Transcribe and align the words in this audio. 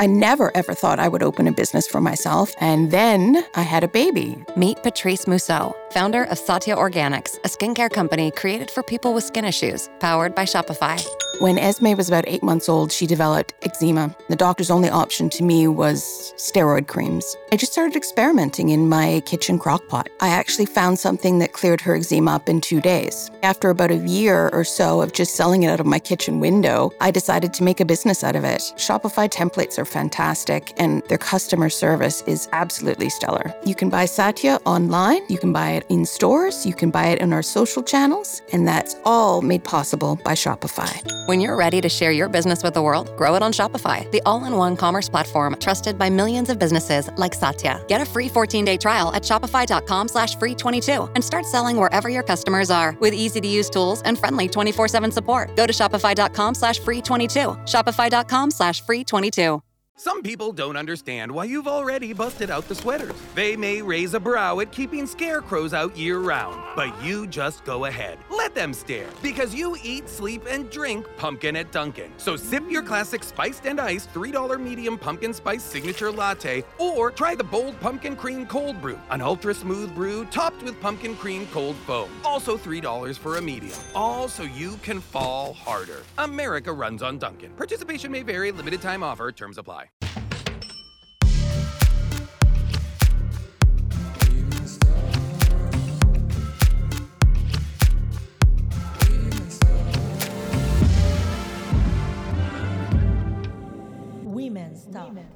I 0.00 0.06
never 0.06 0.56
ever 0.56 0.74
thought 0.74 1.00
I 1.00 1.08
would 1.08 1.24
open 1.24 1.48
a 1.48 1.52
business 1.52 1.88
for 1.88 2.00
myself. 2.00 2.54
And 2.60 2.92
then 2.92 3.44
I 3.56 3.62
had 3.62 3.82
a 3.82 3.88
baby. 3.88 4.36
Meet 4.56 4.84
Patrice 4.84 5.26
Mousseau, 5.26 5.74
founder 5.90 6.22
of 6.22 6.38
Satya 6.38 6.76
Organics, 6.76 7.36
a 7.38 7.48
skincare 7.48 7.90
company 7.90 8.30
created 8.30 8.70
for 8.70 8.84
people 8.84 9.12
with 9.12 9.24
skin 9.24 9.44
issues, 9.44 9.90
powered 9.98 10.36
by 10.36 10.44
Shopify. 10.44 11.04
When 11.40 11.58
Esme 11.58 11.94
was 11.96 12.08
about 12.08 12.24
eight 12.26 12.42
months 12.42 12.68
old, 12.68 12.90
she 12.90 13.06
developed 13.06 13.54
eczema. 13.62 14.14
The 14.28 14.36
doctor's 14.36 14.70
only 14.70 14.88
option 14.88 15.30
to 15.30 15.44
me 15.44 15.68
was 15.68 16.32
steroid 16.36 16.88
creams. 16.88 17.36
I 17.52 17.56
just 17.56 17.72
started 17.72 17.96
experimenting 17.96 18.70
in 18.70 18.88
my 18.88 19.22
kitchen 19.24 19.58
crock 19.58 19.86
pot. 19.88 20.08
I 20.20 20.28
actually 20.28 20.66
found 20.66 20.98
something 20.98 21.38
that 21.38 21.52
cleared 21.52 21.80
her 21.82 21.96
eczema 21.96 22.36
up 22.36 22.48
in 22.48 22.60
two 22.60 22.80
days. 22.80 23.30
After 23.42 23.70
about 23.70 23.90
a 23.90 23.96
year 23.96 24.48
or 24.52 24.64
so 24.64 25.00
of 25.00 25.12
just 25.12 25.36
selling 25.36 25.62
it 25.62 25.68
out 25.68 25.80
of 25.80 25.86
my 25.86 25.98
kitchen 26.00 26.40
window, 26.40 26.92
I 27.00 27.10
decided 27.10 27.52
to 27.54 27.64
make 27.64 27.80
a 27.80 27.84
business 27.84 28.24
out 28.24 28.34
of 28.34 28.44
it. 28.44 28.60
Shopify 28.76 29.28
templates 29.28 29.78
are 29.78 29.84
fantastic, 29.88 30.72
and 30.76 31.02
their 31.08 31.18
customer 31.18 31.68
service 31.68 32.22
is 32.26 32.48
absolutely 32.52 33.08
stellar. 33.08 33.54
You 33.64 33.74
can 33.74 33.88
buy 33.88 34.04
Satya 34.04 34.60
online, 34.66 35.22
you 35.28 35.38
can 35.38 35.52
buy 35.52 35.70
it 35.70 35.84
in 35.88 36.04
stores, 36.04 36.66
you 36.66 36.74
can 36.74 36.90
buy 36.90 37.06
it 37.06 37.20
in 37.20 37.32
our 37.32 37.42
social 37.42 37.82
channels, 37.82 38.42
and 38.52 38.68
that's 38.68 38.94
all 39.04 39.42
made 39.42 39.64
possible 39.64 40.16
by 40.24 40.32
Shopify. 40.32 40.92
When 41.26 41.40
you're 41.40 41.56
ready 41.56 41.80
to 41.80 41.88
share 41.88 42.12
your 42.12 42.28
business 42.28 42.62
with 42.62 42.74
the 42.74 42.82
world, 42.82 43.14
grow 43.16 43.34
it 43.34 43.42
on 43.42 43.52
Shopify, 43.52 44.10
the 44.10 44.22
all-in-one 44.26 44.76
commerce 44.76 45.08
platform 45.08 45.56
trusted 45.58 45.98
by 45.98 46.10
millions 46.10 46.50
of 46.50 46.58
businesses 46.58 47.10
like 47.16 47.34
Satya. 47.34 47.82
Get 47.88 48.00
a 48.00 48.06
free 48.06 48.28
14-day 48.28 48.76
trial 48.76 49.12
at 49.14 49.22
shopify.com 49.22 50.08
slash 50.08 50.36
free 50.36 50.54
22 50.54 51.10
and 51.14 51.24
start 51.24 51.46
selling 51.46 51.76
wherever 51.76 52.08
your 52.08 52.22
customers 52.22 52.70
are 52.70 52.96
with 53.00 53.14
easy-to-use 53.14 53.70
tools 53.70 54.02
and 54.02 54.18
friendly 54.18 54.48
24-7 54.48 55.12
support. 55.12 55.56
Go 55.56 55.66
to 55.66 55.72
shopify.com 55.72 56.54
slash 56.54 56.78
free 56.80 57.00
22. 57.00 57.38
Shopify.com 57.64 58.50
slash 58.50 58.80
free 58.84 59.04
22. 59.04 59.62
Some 60.00 60.22
people 60.22 60.52
don't 60.52 60.76
understand 60.76 61.32
why 61.32 61.42
you've 61.42 61.66
already 61.66 62.12
busted 62.12 62.52
out 62.52 62.68
the 62.68 62.74
sweaters. 62.76 63.16
They 63.34 63.56
may 63.56 63.82
raise 63.82 64.14
a 64.14 64.20
brow 64.20 64.60
at 64.60 64.70
keeping 64.70 65.08
scarecrows 65.08 65.74
out 65.74 65.96
year 65.96 66.20
round, 66.20 66.62
but 66.76 66.94
you 67.02 67.26
just 67.26 67.64
go 67.64 67.86
ahead. 67.86 68.16
Let 68.30 68.54
them 68.54 68.72
stare, 68.72 69.08
because 69.24 69.52
you 69.52 69.76
eat, 69.82 70.08
sleep, 70.08 70.44
and 70.48 70.70
drink 70.70 71.04
pumpkin 71.16 71.56
at 71.56 71.72
Dunkin'. 71.72 72.12
So 72.16 72.36
sip 72.36 72.62
your 72.70 72.84
classic 72.84 73.24
spiced 73.24 73.66
and 73.66 73.80
iced 73.80 74.14
$3 74.14 74.60
medium 74.60 74.98
pumpkin 74.98 75.34
spice 75.34 75.64
signature 75.64 76.12
latte, 76.12 76.62
or 76.78 77.10
try 77.10 77.34
the 77.34 77.42
bold 77.42 77.80
pumpkin 77.80 78.14
cream 78.14 78.46
cold 78.46 78.80
brew, 78.80 79.00
an 79.10 79.20
ultra 79.20 79.52
smooth 79.52 79.92
brew 79.96 80.24
topped 80.26 80.62
with 80.62 80.80
pumpkin 80.80 81.16
cream 81.16 81.48
cold 81.48 81.74
foam. 81.88 82.08
Also 82.24 82.56
$3 82.56 83.18
for 83.18 83.38
a 83.38 83.42
medium. 83.42 83.76
All 83.96 84.28
so 84.28 84.44
you 84.44 84.76
can 84.84 85.00
fall 85.00 85.54
harder. 85.54 86.04
America 86.18 86.72
runs 86.72 87.02
on 87.02 87.18
Dunkin'. 87.18 87.50
Participation 87.54 88.12
may 88.12 88.22
vary, 88.22 88.52
limited 88.52 88.80
time 88.80 89.02
offer, 89.02 89.32
terms 89.32 89.58
apply. 89.58 89.87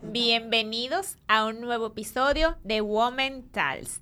Bienvenidos 0.02 1.16
a 1.26 1.46
un 1.46 1.60
nuevo 1.60 1.88
episodio 1.88 2.56
de 2.64 2.80
Women 2.80 3.48
Tals. 3.50 4.00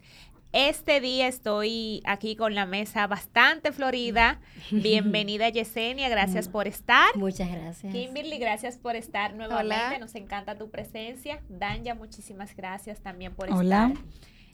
Este 0.53 1.01
día 1.01 1.29
estoy 1.29 2.03
aquí 2.05 2.35
con 2.35 2.57
la 2.57 2.67
mesa 2.67 3.07
bastante 3.07 3.71
florida. 3.71 4.41
Bienvenida 4.73 5.49
Yesenia, 5.49 6.09
gracias 6.09 6.49
por 6.49 6.67
estar. 6.67 7.15
Muchas 7.17 7.53
gracias. 7.53 7.93
Kimberly, 7.93 8.37
gracias 8.39 8.77
por 8.77 8.97
estar 8.97 9.35
nuevamente. 9.35 9.77
Hola. 9.77 9.99
Nos 10.01 10.17
encanta 10.17 10.59
tu 10.59 10.69
presencia. 10.69 11.41
Danya, 11.49 11.95
muchísimas 11.95 12.57
gracias 12.57 13.01
también 13.01 13.33
por 13.33 13.49
Hola. 13.53 13.93
estar. 13.93 14.05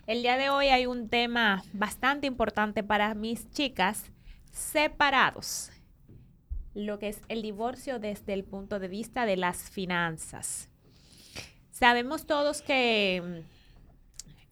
El 0.06 0.20
día 0.20 0.36
de 0.36 0.50
hoy 0.50 0.66
hay 0.66 0.84
un 0.84 1.08
tema 1.08 1.64
bastante 1.72 2.26
importante 2.26 2.82
para 2.82 3.14
mis 3.14 3.50
chicas, 3.50 4.04
separados. 4.52 5.70
Lo 6.74 6.98
que 6.98 7.08
es 7.08 7.22
el 7.28 7.40
divorcio 7.40 7.98
desde 7.98 8.34
el 8.34 8.44
punto 8.44 8.78
de 8.78 8.88
vista 8.88 9.24
de 9.24 9.38
las 9.38 9.70
finanzas. 9.70 10.68
Sabemos 11.70 12.26
todos 12.26 12.60
que 12.60 13.22
mm, 13.24 13.55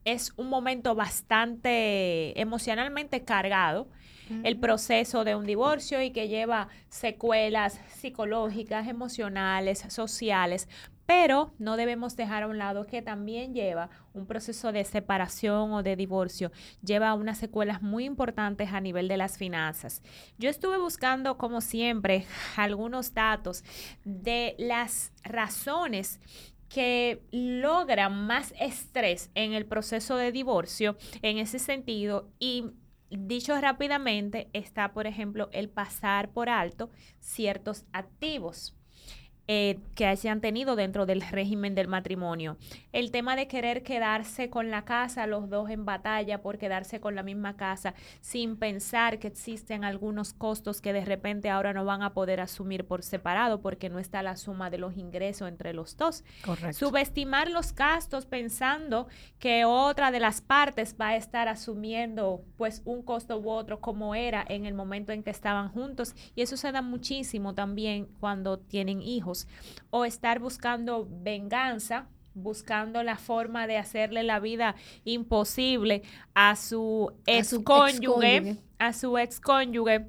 es 0.05 0.33
un 0.37 0.49
momento 0.49 0.95
bastante 0.95 2.39
emocionalmente 2.41 3.25
cargado 3.25 3.89
el 4.43 4.59
proceso 4.59 5.25
de 5.25 5.35
un 5.35 5.45
divorcio 5.45 6.01
y 6.01 6.11
que 6.11 6.29
lleva 6.29 6.69
secuelas 6.89 7.79
psicológicas, 7.89 8.89
emocionales, 8.89 9.85
sociales, 9.89 10.67
pero 11.07 11.53
no 11.59 11.77
debemos 11.77 12.17
dejar 12.17 12.45
a 12.45 12.47
un 12.47 12.57
lado 12.57 12.87
que 12.87 13.03
también 13.03 13.53
lleva 13.53 13.91
un 14.15 14.27
proceso 14.27 14.73
de 14.73 14.85
separación 14.85 15.73
o 15.73 15.83
de 15.83 15.97
divorcio, 15.97 16.51
lleva 16.83 17.13
unas 17.15 17.39
secuelas 17.39 17.83
muy 17.83 18.05
importantes 18.05 18.73
a 18.73 18.81
nivel 18.81 19.09
de 19.09 19.19
las 19.19 19.37
finanzas. 19.37 20.03
Yo 20.39 20.49
estuve 20.49 20.79
buscando, 20.79 21.37
como 21.37 21.61
siempre, 21.61 22.27
algunos 22.57 23.13
datos 23.13 23.65
de 24.05 24.55
las 24.59 25.13
razones 25.23 26.21
que 26.69 27.23
logran 27.31 28.27
más 28.27 28.55
estrés 28.59 29.31
en 29.35 29.53
el 29.53 29.67
proceso 29.67 30.17
de 30.17 30.33
divorcio 30.33 30.97
en 31.23 31.39
ese 31.39 31.59
sentido. 31.59 32.29
Y 32.39 32.67
dicho 33.11 33.61
rápidamente 33.61 34.49
está 34.53 34.93
por 34.93 35.07
ejemplo 35.07 35.49
el 35.53 35.69
pasar 35.69 36.31
por 36.31 36.49
alto 36.49 36.91
ciertos 37.21 37.85
activos 37.93 38.75
eh, 39.47 39.79
que 39.95 40.17
se 40.17 40.31
han 40.31 40.41
tenido 40.41 40.75
dentro 40.75 41.05
del 41.05 41.21
régimen 41.21 41.75
del 41.75 41.87
matrimonio. 41.87 42.57
El 42.93 43.11
tema 43.11 43.37
de 43.37 43.47
querer 43.47 43.83
quedarse 43.83 44.49
con 44.49 44.71
la 44.71 44.87
casa, 44.87 45.27
los 45.27 45.51
dos 45.51 45.69
en 45.69 45.85
batalla 45.85 46.41
por 46.41 46.57
quedarse 46.57 46.99
con 46.99 47.15
la 47.15 47.23
misma 47.23 47.55
casa, 47.57 47.95
sin 48.23 48.57
pensar 48.57 49.19
que 49.19 49.27
existen 49.27 49.85
algunos 49.85 50.33
costos 50.33 50.81
que 50.81 50.95
de 50.95 51.05
repente 51.05 51.51
ahora 51.51 51.75
no 51.75 51.85
van 51.85 52.03
a 52.03 52.15
poder 52.15 52.41
asumir 52.41 52.87
por 52.87 53.03
separado 53.03 53.61
porque 53.61 53.91
no 53.91 53.99
está 53.99 54.23
la 54.23 54.37
suma 54.37 54.71
de 54.71 54.79
los 54.79 54.97
ingresos 54.97 55.47
entre 55.47 55.75
los 55.75 55.97
dos. 55.99 56.25
Correcto. 56.43 56.73
Subestimar 56.79 57.51
los 57.51 57.75
gastos 57.75 58.25
pensando 58.25 59.09
que 59.39 59.67
otra 59.67 60.11
de 60.11 60.21
las 60.21 60.41
partes 60.41 60.97
va 60.99 61.09
a 61.09 61.17
estar 61.17 61.49
asumiendo 61.49 62.43
pues 62.57 62.81
un 62.87 63.03
costo 63.03 63.39
u 63.39 63.51
otro 63.51 63.81
como 63.81 64.15
era 64.15 64.43
en 64.49 64.65
el 64.65 64.73
momento 64.73 65.13
en 65.13 65.23
que 65.23 65.31
estaban 65.31 65.69
juntos 65.69 66.15
y 66.35 66.41
eso 66.41 66.57
se 66.57 66.73
da 66.73 66.81
muchísimo 66.81 67.55
también 67.55 68.09
cuando 68.21 68.59
tienen 68.59 69.03
hijos 69.03 69.34
o 69.91 70.05
estar 70.05 70.39
buscando 70.39 71.09
venganza 71.11 72.09
buscando 72.35 73.03
la 73.03 73.17
forma 73.17 73.67
de 73.67 73.77
hacerle 73.77 74.25
la 74.25 74.41
vida 74.41 74.75
imposible 75.05 76.03
a 76.35 76.57
su 76.57 77.13
excónyuge. 77.27 78.57
a 78.79 78.93
su 78.93 79.17
ex 79.19 79.41
cónyuge 79.41 80.09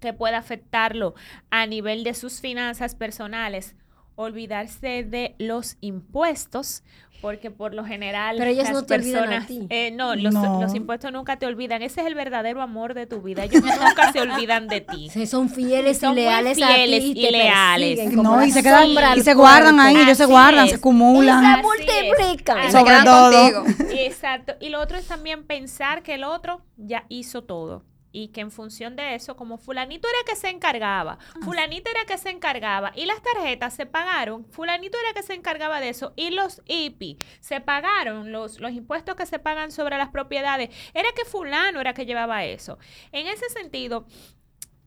que 0.00 0.12
pueda 0.12 0.38
afectarlo 0.38 1.14
a 1.50 1.66
nivel 1.66 2.04
de 2.04 2.14
sus 2.14 2.40
finanzas 2.40 2.94
personales, 2.94 3.74
olvidarse 4.14 5.02
de 5.04 5.34
los 5.38 5.78
impuestos, 5.80 6.82
porque 7.20 7.50
por 7.50 7.74
lo 7.74 7.84
general 7.84 8.36
Pero 8.38 8.50
ellas 8.50 8.64
las 8.64 8.72
no 8.74 8.82
te 8.84 8.94
olvidan 8.94 9.24
a 9.24 9.26
personas, 9.46 9.46
ti. 9.48 9.66
eh, 9.70 9.90
no, 9.90 10.14
los, 10.14 10.32
No. 10.34 10.60
los 10.60 10.74
impuestos 10.74 11.12
nunca 11.12 11.38
te 11.38 11.46
olvidan. 11.46 11.82
Ese 11.82 12.00
es 12.02 12.06
el 12.06 12.14
verdadero 12.14 12.62
amor 12.62 12.94
de 12.94 13.06
tu 13.06 13.20
vida. 13.22 13.44
Ellos 13.44 13.62
nunca 13.62 14.12
se 14.12 14.20
olvidan 14.20 14.68
de 14.68 14.80
ti. 14.82 15.08
Se- 15.12 15.26
son 15.26 15.48
fieles 15.48 15.98
Son 15.98 16.12
y 16.12 16.16
leales 16.16 16.56
fieles 16.56 17.00
a 17.00 17.02
ti 17.04 17.12
y 17.16 17.22
te 17.24 17.30
leales. 17.30 18.12
No, 18.12 18.44
y 18.44 18.50
se 18.52 18.62
quedan 18.62 18.88
y 19.16 19.20
se 19.22 19.34
guardan 19.34 19.80
ahí, 19.80 19.96
ellos 19.96 20.18
se 20.18 20.26
guardan, 20.26 20.64
es. 20.64 20.70
se 20.70 20.76
acumulan. 20.76 21.40
Se 21.40 21.46
Así 21.46 21.62
multiplican. 21.62 22.72
Sobre 22.72 22.94
todo. 23.04 23.62
contigo. 23.64 23.90
Exacto. 23.98 24.54
Y 24.60 24.68
lo 24.68 24.80
otro 24.80 24.96
es 24.98 25.06
también 25.06 25.44
pensar 25.44 26.02
que 26.02 26.14
el 26.14 26.24
otro 26.24 26.60
ya 26.76 27.04
hizo 27.08 27.42
todo. 27.44 27.82
Y 28.18 28.28
que 28.28 28.40
en 28.40 28.50
función 28.50 28.96
de 28.96 29.14
eso, 29.14 29.36
como 29.36 29.58
fulanito 29.58 30.08
era 30.08 30.24
que 30.26 30.36
se 30.36 30.48
encargaba, 30.48 31.18
fulanito 31.44 31.90
era 31.90 32.06
que 32.06 32.16
se 32.16 32.30
encargaba, 32.30 32.90
y 32.94 33.04
las 33.04 33.20
tarjetas 33.20 33.74
se 33.74 33.84
pagaron, 33.84 34.46
fulanito 34.46 34.96
era 34.98 35.12
que 35.12 35.22
se 35.22 35.34
encargaba 35.34 35.80
de 35.80 35.90
eso, 35.90 36.14
y 36.16 36.30
los 36.30 36.62
IPI 36.64 37.18
se 37.40 37.60
pagaron, 37.60 38.32
los, 38.32 38.58
los 38.58 38.72
impuestos 38.72 39.16
que 39.16 39.26
se 39.26 39.38
pagan 39.38 39.70
sobre 39.70 39.98
las 39.98 40.08
propiedades, 40.08 40.70
era 40.94 41.10
que 41.14 41.26
fulano 41.26 41.78
era 41.78 41.92
que 41.92 42.06
llevaba 42.06 42.42
eso. 42.46 42.78
En 43.12 43.26
ese 43.26 43.50
sentido, 43.50 44.06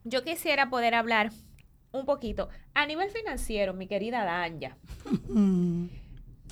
yo 0.04 0.24
quisiera 0.24 0.72
poder 0.72 0.96
hablar 0.96 1.30
un 1.92 2.08
poquito 2.08 2.50
a 2.74 2.88
nivel 2.88 3.12
financiero, 3.12 3.76
mi 3.76 3.86
querida 3.86 4.26
Danya. 4.26 4.76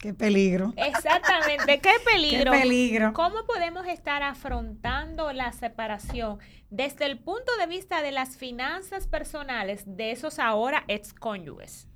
Qué 0.02 0.14
peligro. 0.14 0.74
Exactamente, 0.78 1.80
qué 1.82 1.92
peligro. 2.06 2.52
Qué 2.52 2.60
peligro. 2.60 3.14
¿Cómo 3.14 3.46
podemos 3.46 3.88
estar 3.88 4.24
afrontando 4.24 5.34
la 5.34 5.52
separación 5.52 6.38
desde 6.70 7.06
el 7.06 7.18
punto 7.18 7.52
de 7.60 7.68
vista 7.68 8.02
de 8.02 8.12
las 8.12 8.38
finanzas 8.38 9.08
personales 9.08 9.84
de 9.86 10.12
esos 10.12 10.40
ahora 10.40 10.84
excónyuges? 10.88 11.88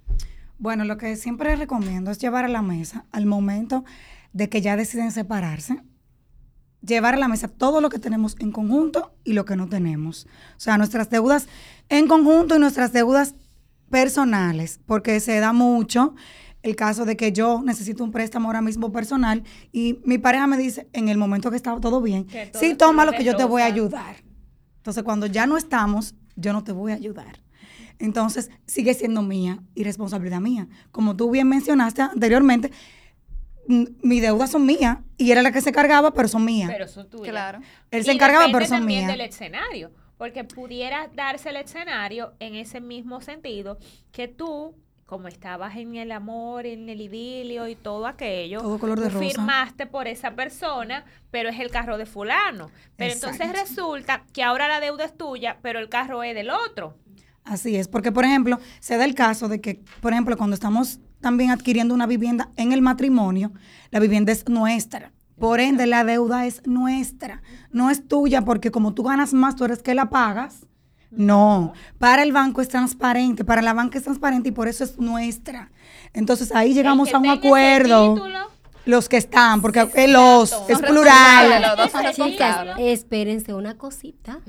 Bueno, 0.58 0.86
lo 0.86 0.98
que 0.98 1.16
siempre 1.16 1.56
recomiendo 1.56 2.12
es 2.12 2.20
llevar 2.20 2.46
a 2.46 2.48
la 2.48 2.62
mesa 2.62 3.06
al 3.12 3.26
momento 3.26 3.84
de 4.34 4.50
que 4.50 4.62
ya 4.62 4.76
deciden 4.76 5.12
separarse, 5.12 5.82
llevar 6.82 7.16
a 7.16 7.18
la 7.18 7.28
mesa 7.28 7.48
todo 7.48 7.82
lo 7.82 7.90
que 7.90 8.00
tenemos 8.00 8.36
en 8.40 8.52
conjunto 8.52 9.14
y 9.24 9.34
lo 9.34 9.46
que 9.46 9.56
no 9.56 9.70
tenemos. 9.70 10.28
O 10.56 10.60
sea, 10.60 10.78
nuestras 10.78 11.10
deudas 11.10 11.48
en 11.90 12.08
conjunto 12.08 12.56
y 12.56 12.60
nuestras 12.60 12.94
deudas 12.94 13.36
personales, 13.90 14.80
porque 14.86 15.20
se 15.20 15.40
da 15.40 15.54
mucho 15.54 16.16
el 16.64 16.76
caso 16.76 17.06
de 17.06 17.18
que 17.18 17.32
yo 17.32 17.62
necesito 17.64 18.04
un 18.04 18.12
préstamo 18.12 18.48
ahora 18.50 18.62
mismo 18.62 18.92
personal 18.92 19.44
y 19.72 20.00
mi 20.06 20.18
pareja 20.18 20.46
me 20.48 20.58
dice 20.58 20.88
en 20.94 21.10
el 21.10 21.18
momento 21.18 21.50
que 21.50 21.56
estaba 21.58 21.80
todo 21.80 22.02
bien, 22.02 22.28
sí, 22.54 22.76
toma 22.76 23.06
lo 23.06 23.12
que 23.14 23.24
yo 23.24 23.36
te 23.36 23.44
voy 23.46 23.62
a 23.62 23.66
rosa". 23.66 23.74
ayudar. 23.76 24.16
Entonces, 24.78 25.04
cuando 25.04 25.26
ya 25.28 25.46
no 25.46 25.58
estamos, 25.58 26.16
yo 26.36 26.54
no 26.54 26.64
te 26.64 26.72
voy 26.72 26.92
a 26.92 26.96
ayudar. 26.96 27.40
Entonces, 28.00 28.50
sigue 28.66 28.94
siendo 28.96 29.22
mía 29.22 29.60
y 29.76 29.84
responsabilidad 29.84 30.40
mía. 30.40 30.68
Como 30.92 31.16
tú 31.16 31.30
bien 31.30 31.48
mencionaste 31.48 32.02
anteriormente, 32.02 32.72
mis 33.68 34.22
deudas 34.22 34.50
son 34.52 34.66
mías 34.66 34.98
y 35.18 35.32
era 35.32 35.42
la 35.42 35.52
que 35.52 35.62
se 35.62 35.72
cargaba, 35.72 36.14
pero 36.14 36.28
son 36.28 36.44
mías. 36.44 36.70
Pero 36.72 36.88
son 36.88 37.10
tuyas. 37.10 37.30
Claro. 37.30 37.60
Él 37.92 38.04
se 38.04 38.12
Y 38.12 38.16
encargaba, 38.16 38.46
pero 38.52 38.66
son 38.66 38.80
también 38.80 39.06
mías. 39.06 39.12
del 39.12 39.22
escenario, 39.22 39.92
porque 40.18 40.44
pudiera 40.44 41.10
darse 41.16 41.50
el 41.50 41.58
escenario 41.58 42.34
en 42.40 42.56
ese 42.56 42.82
mismo 42.82 43.22
sentido 43.22 43.78
que 44.12 44.28
tú, 44.28 44.76
como 45.12 45.28
estabas 45.28 45.76
en 45.76 45.96
el 45.96 46.10
amor, 46.14 46.66
en 46.66 46.88
el 46.88 47.02
idilio 47.02 47.68
y 47.68 47.76
todo 47.76 48.08
aquello, 48.08 48.62
Todo 48.62 48.80
color 48.80 48.98
de 48.98 49.10
tú 49.10 49.16
rosa. 49.16 49.28
firmaste 49.28 49.86
por 49.86 50.08
esa 50.08 50.36
persona, 50.38 51.04
pero 51.32 51.50
es 51.50 51.60
el 51.60 51.70
carro 51.70 51.98
de 51.98 52.06
fulano. 52.06 52.72
Pero 52.96 53.12
entonces 53.12 53.52
resulta 53.52 54.24
que 54.32 54.42
ahora 54.42 54.70
la 54.70 54.80
deuda 54.80 55.04
es 55.04 55.18
tuya, 55.18 55.58
pero 55.62 55.80
el 55.80 55.90
carro 55.90 56.24
es 56.24 56.34
del 56.34 56.50
otro. 56.50 56.96
Así 57.44 57.76
es, 57.76 57.90
porque 57.90 58.14
por 58.14 58.24
ejemplo, 58.24 58.58
se 58.80 58.96
da 58.96 59.04
el 59.04 59.14
caso 59.14 59.50
de 59.50 59.60
que, 59.60 59.84
por 60.00 60.14
ejemplo, 60.14 60.38
cuando 60.38 60.54
estamos 60.54 61.02
también 61.20 61.52
adquiriendo 61.52 61.94
una 61.94 62.08
vivienda 62.08 62.50
en 62.56 62.72
el 62.72 62.82
matrimonio, 62.82 63.52
la 63.90 64.00
vivienda 64.00 64.32
es 64.32 64.48
nuestra. 64.48 65.12
Por 65.38 65.60
ende, 65.60 65.88
la 65.88 66.06
deuda 66.06 66.46
es 66.46 66.66
nuestra. 66.66 67.42
No 67.70 67.90
es 67.90 68.08
tuya 68.08 68.44
porque 68.44 68.72
como 68.72 68.94
tú 68.94 69.04
ganas 69.04 69.34
más, 69.34 69.58
tú 69.58 69.66
eres 69.66 69.84
que 69.84 69.94
la 69.94 70.10
pagas. 70.10 70.68
No, 71.12 71.74
para 72.00 72.24
el 72.24 72.32
banco 72.32 72.62
es 72.62 72.70
transparente, 72.70 73.44
para 73.44 73.62
la 73.62 73.74
banca 73.74 73.98
es 73.98 74.04
transparente 74.06 74.50
y 74.50 74.52
por 74.52 74.68
eso 74.68 74.84
es 74.84 74.98
nuestra. 74.98 75.70
Entonces 76.14 76.52
ahí 76.56 76.74
llegamos 76.74 77.14
a 77.14 77.18
un 77.20 77.30
acuerdo. 77.30 78.14
título, 78.16 78.40
Los 78.86 79.10
que 79.10 79.18
están, 79.18 79.62
porque 79.62 79.88
el 79.96 80.14
los 80.14 80.52
es 80.68 80.80
plural. 80.80 81.62
los 81.62 81.78
dos 81.78 82.16
son 82.16 82.32
Chicas, 82.32 82.68
espérense 82.80 83.54
una 83.54 83.78
cosita. 83.78 84.40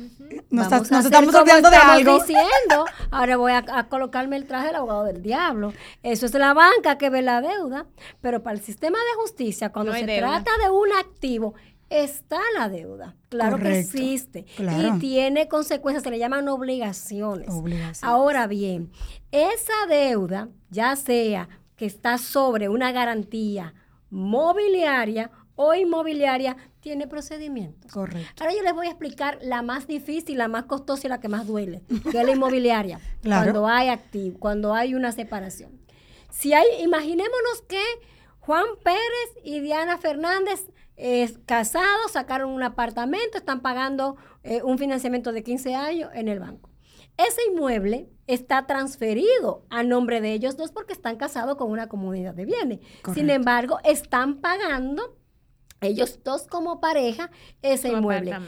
Nos, 0.50 0.70
Vamos 0.70 0.90
a 0.92 1.00
estamos 1.00 1.34
olvidando 1.34 1.68
de 1.70 1.76
algo. 1.76 2.18
diciendo. 2.18 2.84
Ahora 3.10 3.36
voy 3.36 3.52
a, 3.52 3.64
a 3.74 3.88
colocarme 3.88 4.36
el 4.36 4.46
traje 4.46 4.68
del 4.68 4.76
abogado 4.76 5.04
del 5.04 5.22
diablo. 5.22 5.72
Eso 6.02 6.26
es 6.26 6.34
la 6.34 6.54
banca 6.54 6.96
que 6.96 7.10
ve 7.10 7.22
la 7.22 7.40
deuda. 7.40 7.86
Pero 8.20 8.42
para 8.42 8.56
el 8.56 8.62
sistema 8.62 8.98
de 8.98 9.20
justicia, 9.20 9.70
cuando 9.70 9.92
No 9.92 9.98
se 9.98 10.06
deuda. 10.06 10.42
trata 10.42 10.50
de 10.64 10.70
un 10.70 10.88
activo, 10.98 11.54
está 11.92 12.40
la 12.56 12.68
deuda. 12.68 13.14
Claro 13.28 13.58
que 13.58 13.78
existe. 13.78 14.44
claro. 14.56 14.96
Y 14.96 14.98
tiene 14.98 15.48
consecuencias, 15.48 16.02
se 16.02 16.10
le 16.10 16.18
llaman 16.18 16.48
obligaciones. 16.48 17.48
Obligaciones. 17.50 18.02
Ahora 18.02 18.46
bien, 18.46 18.90
esa 19.30 19.86
deuda, 19.88 20.48
ya 20.70 20.96
sea 20.96 21.48
que 21.76 21.86
está 21.86 22.18
sobre 22.18 22.68
una 22.68 22.92
garantía 22.92 23.74
mobiliaria 24.10 25.30
o 25.54 25.74
inmobiliaria, 25.74 26.56
tiene 26.80 27.06
procedimientos. 27.06 27.92
Correcto. 27.92 28.42
Ahora 28.42 28.54
yo 28.54 28.62
les 28.62 28.74
voy 28.74 28.86
a 28.86 28.90
explicar 28.90 29.38
la 29.42 29.62
más 29.62 29.86
difícil, 29.86 30.38
la 30.38 30.48
más 30.48 30.64
costosa 30.64 31.06
y 31.06 31.10
la 31.10 31.20
que 31.20 31.28
más 31.28 31.46
duele, 31.46 31.82
que 32.10 32.18
es 32.18 32.24
la 32.24 32.32
inmobiliaria. 32.32 33.00
Claro. 33.22 33.52
Cuando 33.52 33.68
hay 33.68 33.88
activo, 33.88 34.38
cuando 34.40 34.74
hay 34.74 34.94
una 34.94 35.12
separación. 35.12 35.80
Si 36.30 36.52
hay, 36.52 36.66
imaginémonos 36.82 37.62
que 37.68 37.80
Juan 38.40 38.66
Pérez 38.82 39.44
y 39.44 39.60
Diana 39.60 39.96
Fernández 39.98 40.66
eh, 41.04 41.34
casados, 41.46 42.12
sacaron 42.12 42.50
un 42.50 42.62
apartamento, 42.62 43.36
están 43.36 43.60
pagando 43.60 44.16
eh, 44.44 44.62
un 44.62 44.78
financiamiento 44.78 45.32
de 45.32 45.42
15 45.42 45.74
años 45.74 46.10
en 46.14 46.28
el 46.28 46.38
banco. 46.38 46.70
Ese 47.16 47.40
inmueble 47.52 48.08
está 48.28 48.66
transferido 48.66 49.66
a 49.68 49.82
nombre 49.82 50.20
de 50.20 50.32
ellos 50.32 50.56
dos 50.56 50.70
porque 50.70 50.92
están 50.92 51.16
casados 51.16 51.56
con 51.56 51.72
una 51.72 51.88
comunidad 51.88 52.34
de 52.34 52.44
bienes. 52.44 52.78
Sin 53.14 53.30
embargo, 53.30 53.80
están 53.82 54.40
pagando 54.40 55.18
ellos 55.80 56.20
dos 56.22 56.46
como 56.46 56.80
pareja 56.80 57.30
ese 57.60 57.88
inmueble. 57.88 58.38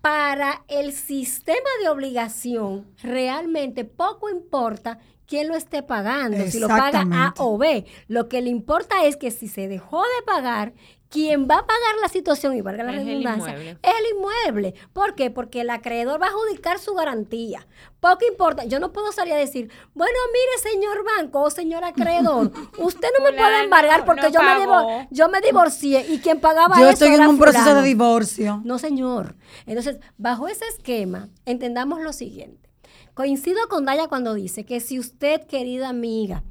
Para 0.00 0.64
el 0.68 0.92
sistema 0.92 1.68
de 1.82 1.90
obligación, 1.90 2.86
realmente 3.02 3.84
poco 3.84 4.30
importa 4.30 4.98
quién 5.26 5.46
lo 5.46 5.54
esté 5.54 5.82
pagando, 5.82 6.46
si 6.46 6.58
lo 6.58 6.66
paga 6.68 7.04
A 7.12 7.34
o 7.36 7.58
B. 7.58 7.84
Lo 8.08 8.28
que 8.28 8.40
le 8.40 8.48
importa 8.48 9.04
es 9.04 9.16
que 9.16 9.30
si 9.30 9.46
se 9.46 9.68
dejó 9.68 10.00
de 10.00 10.24
pagar, 10.26 10.72
quien 11.10 11.48
va 11.48 11.56
a 11.58 11.66
pagar 11.66 11.96
la 12.02 12.08
situación, 12.08 12.54
y 12.54 12.60
valga 12.60 12.84
la 12.84 12.92
Es 12.94 13.04
redundancia, 13.06 13.54
es 13.56 13.76
el 13.82 14.16
inmueble. 14.16 14.74
¿Por 14.92 15.14
qué? 15.14 15.30
Porque 15.30 15.62
el 15.62 15.70
acreedor 15.70 16.20
va 16.20 16.26
a 16.26 16.28
adjudicar 16.28 16.78
su 16.78 16.94
garantía. 16.94 17.66
Poco 18.00 18.26
importa. 18.30 18.64
Yo 18.64 18.78
no 18.78 18.92
puedo 18.92 19.10
salir 19.12 19.32
a 19.34 19.38
decir, 19.38 19.70
bueno, 19.94 20.16
mire, 20.32 20.70
señor 20.70 21.04
banco 21.16 21.40
o 21.42 21.50
señor 21.50 21.82
acreedor, 21.84 22.52
usted 22.78 23.08
no 23.18 23.24
me 23.24 23.32
puede 23.32 23.64
embargar 23.64 24.04
porque 24.04 24.22
no 24.22 24.28
yo, 24.30 24.40
me 24.42 24.46
pagó. 24.46 24.62
divor- 24.64 25.08
yo 25.10 25.28
me 25.28 25.40
divorcié 25.40 26.06
y 26.08 26.18
quien 26.18 26.40
pagaba 26.40 26.76
Yo 26.76 26.82
eso 26.84 26.90
estoy 26.92 27.08
en 27.08 27.14
era 27.14 27.28
un 27.28 27.38
proceso 27.38 27.62
fulano. 27.64 27.80
de 27.82 27.88
divorcio. 27.88 28.60
No, 28.64 28.78
señor. 28.78 29.34
Entonces, 29.66 29.98
bajo 30.18 30.46
ese 30.48 30.66
esquema, 30.66 31.28
entendamos 31.46 32.00
lo 32.02 32.12
siguiente. 32.12 32.68
Coincido 33.14 33.58
con 33.68 33.84
Daya 33.84 34.06
cuando 34.08 34.34
dice 34.34 34.64
que 34.64 34.78
si 34.80 34.98
usted, 34.98 35.44
querida 35.46 35.88
amiga, 35.88 36.44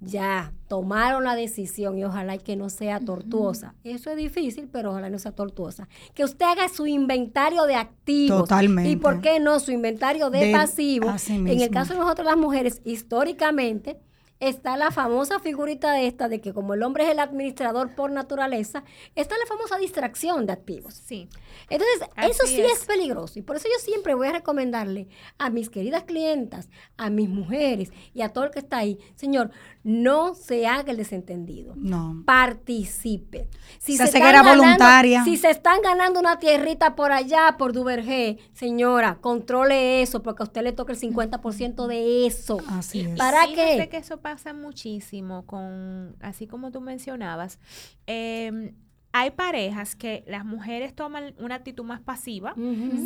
ya 0.00 0.52
tomaron 0.68 1.24
la 1.24 1.34
decisión 1.34 1.98
y 1.98 2.04
ojalá 2.04 2.38
que 2.38 2.56
no 2.56 2.70
sea 2.70 3.00
tortuosa. 3.00 3.74
Eso 3.84 4.10
es 4.10 4.16
difícil, 4.16 4.68
pero 4.72 4.90
ojalá 4.90 5.10
no 5.10 5.18
sea 5.18 5.32
tortuosa. 5.32 5.88
Que 6.14 6.24
usted 6.24 6.46
haga 6.46 6.68
su 6.68 6.86
inventario 6.86 7.64
de 7.64 7.74
activos. 7.74 8.40
Totalmente. 8.40 8.90
¿Y 8.90 8.96
por 8.96 9.20
qué 9.20 9.40
no 9.40 9.60
su 9.60 9.72
inventario 9.72 10.30
de, 10.30 10.46
De- 10.46 10.52
pasivos? 10.52 11.28
En 11.28 11.48
el 11.60 11.70
caso 11.70 11.92
de 11.94 12.00
nosotros 12.00 12.24
las 12.26 12.36
mujeres, 12.38 12.80
históricamente, 12.84 13.98
está 14.40 14.76
la 14.76 14.90
famosa 14.90 15.38
figurita 15.38 15.92
de 15.92 16.06
esta 16.06 16.28
de 16.28 16.40
que 16.40 16.52
como 16.52 16.74
el 16.74 16.82
hombre 16.82 17.04
es 17.04 17.10
el 17.10 17.18
administrador 17.20 17.94
por 17.94 18.10
naturaleza, 18.10 18.82
está 19.14 19.36
la 19.38 19.46
famosa 19.46 19.76
distracción 19.78 20.46
de 20.46 20.52
activos. 20.52 20.94
Sí. 20.94 21.28
Entonces, 21.68 22.08
Así 22.16 22.30
eso 22.30 22.46
sí 22.46 22.60
es. 22.60 22.72
es. 22.80 22.84
peligroso. 22.86 23.38
Y 23.38 23.42
por 23.42 23.56
eso 23.56 23.68
yo 23.68 23.78
siempre 23.84 24.14
voy 24.14 24.28
a 24.28 24.32
recomendarle 24.32 25.08
a 25.38 25.50
mis 25.50 25.70
queridas 25.70 26.04
clientas, 26.04 26.68
a 26.96 27.10
mis 27.10 27.28
mujeres 27.28 27.92
y 28.14 28.22
a 28.22 28.30
todo 28.30 28.44
el 28.44 28.50
que 28.50 28.58
está 28.58 28.78
ahí, 28.78 28.98
señor, 29.14 29.50
no 29.84 30.34
se 30.34 30.66
haga 30.66 30.90
el 30.90 30.96
desentendido. 30.96 31.74
No. 31.76 32.22
Participe. 32.26 33.48
Si 33.78 33.96
Se 33.96 34.02
hace 34.04 34.18
están 34.18 34.32
ganando- 34.32 34.62
voluntaria. 34.62 35.24
Si 35.24 35.36
se 35.36 35.50
están 35.50 35.80
ganando 35.82 36.18
una 36.20 36.38
tierrita 36.38 36.94
por 36.96 37.12
allá, 37.12 37.56
por 37.58 37.72
Duvergé, 37.72 38.38
señora, 38.52 39.18
controle 39.20 40.02
eso, 40.02 40.22
porque 40.22 40.42
a 40.42 40.46
usted 40.46 40.62
le 40.62 40.72
toca 40.72 40.92
el 40.92 40.98
50% 40.98 41.86
de 41.86 42.26
eso. 42.26 42.58
Así 42.68 43.00
es. 43.00 43.16
¿Para 43.18 43.46
Y 43.46 43.54
qué? 43.54 43.88
que 43.90 43.96
eso 43.98 44.18
pasa 44.30 44.52
muchísimo 44.52 45.44
con, 45.44 46.16
así 46.20 46.46
como 46.46 46.70
tú 46.70 46.80
mencionabas, 46.80 47.58
em, 48.06 48.74
hay 49.12 49.32
parejas 49.32 49.96
que 49.96 50.22
las 50.28 50.44
mujeres 50.44 50.94
toman 50.94 51.34
una 51.38 51.56
actitud 51.56 51.82
más 51.82 52.00
pasiva, 52.00 52.54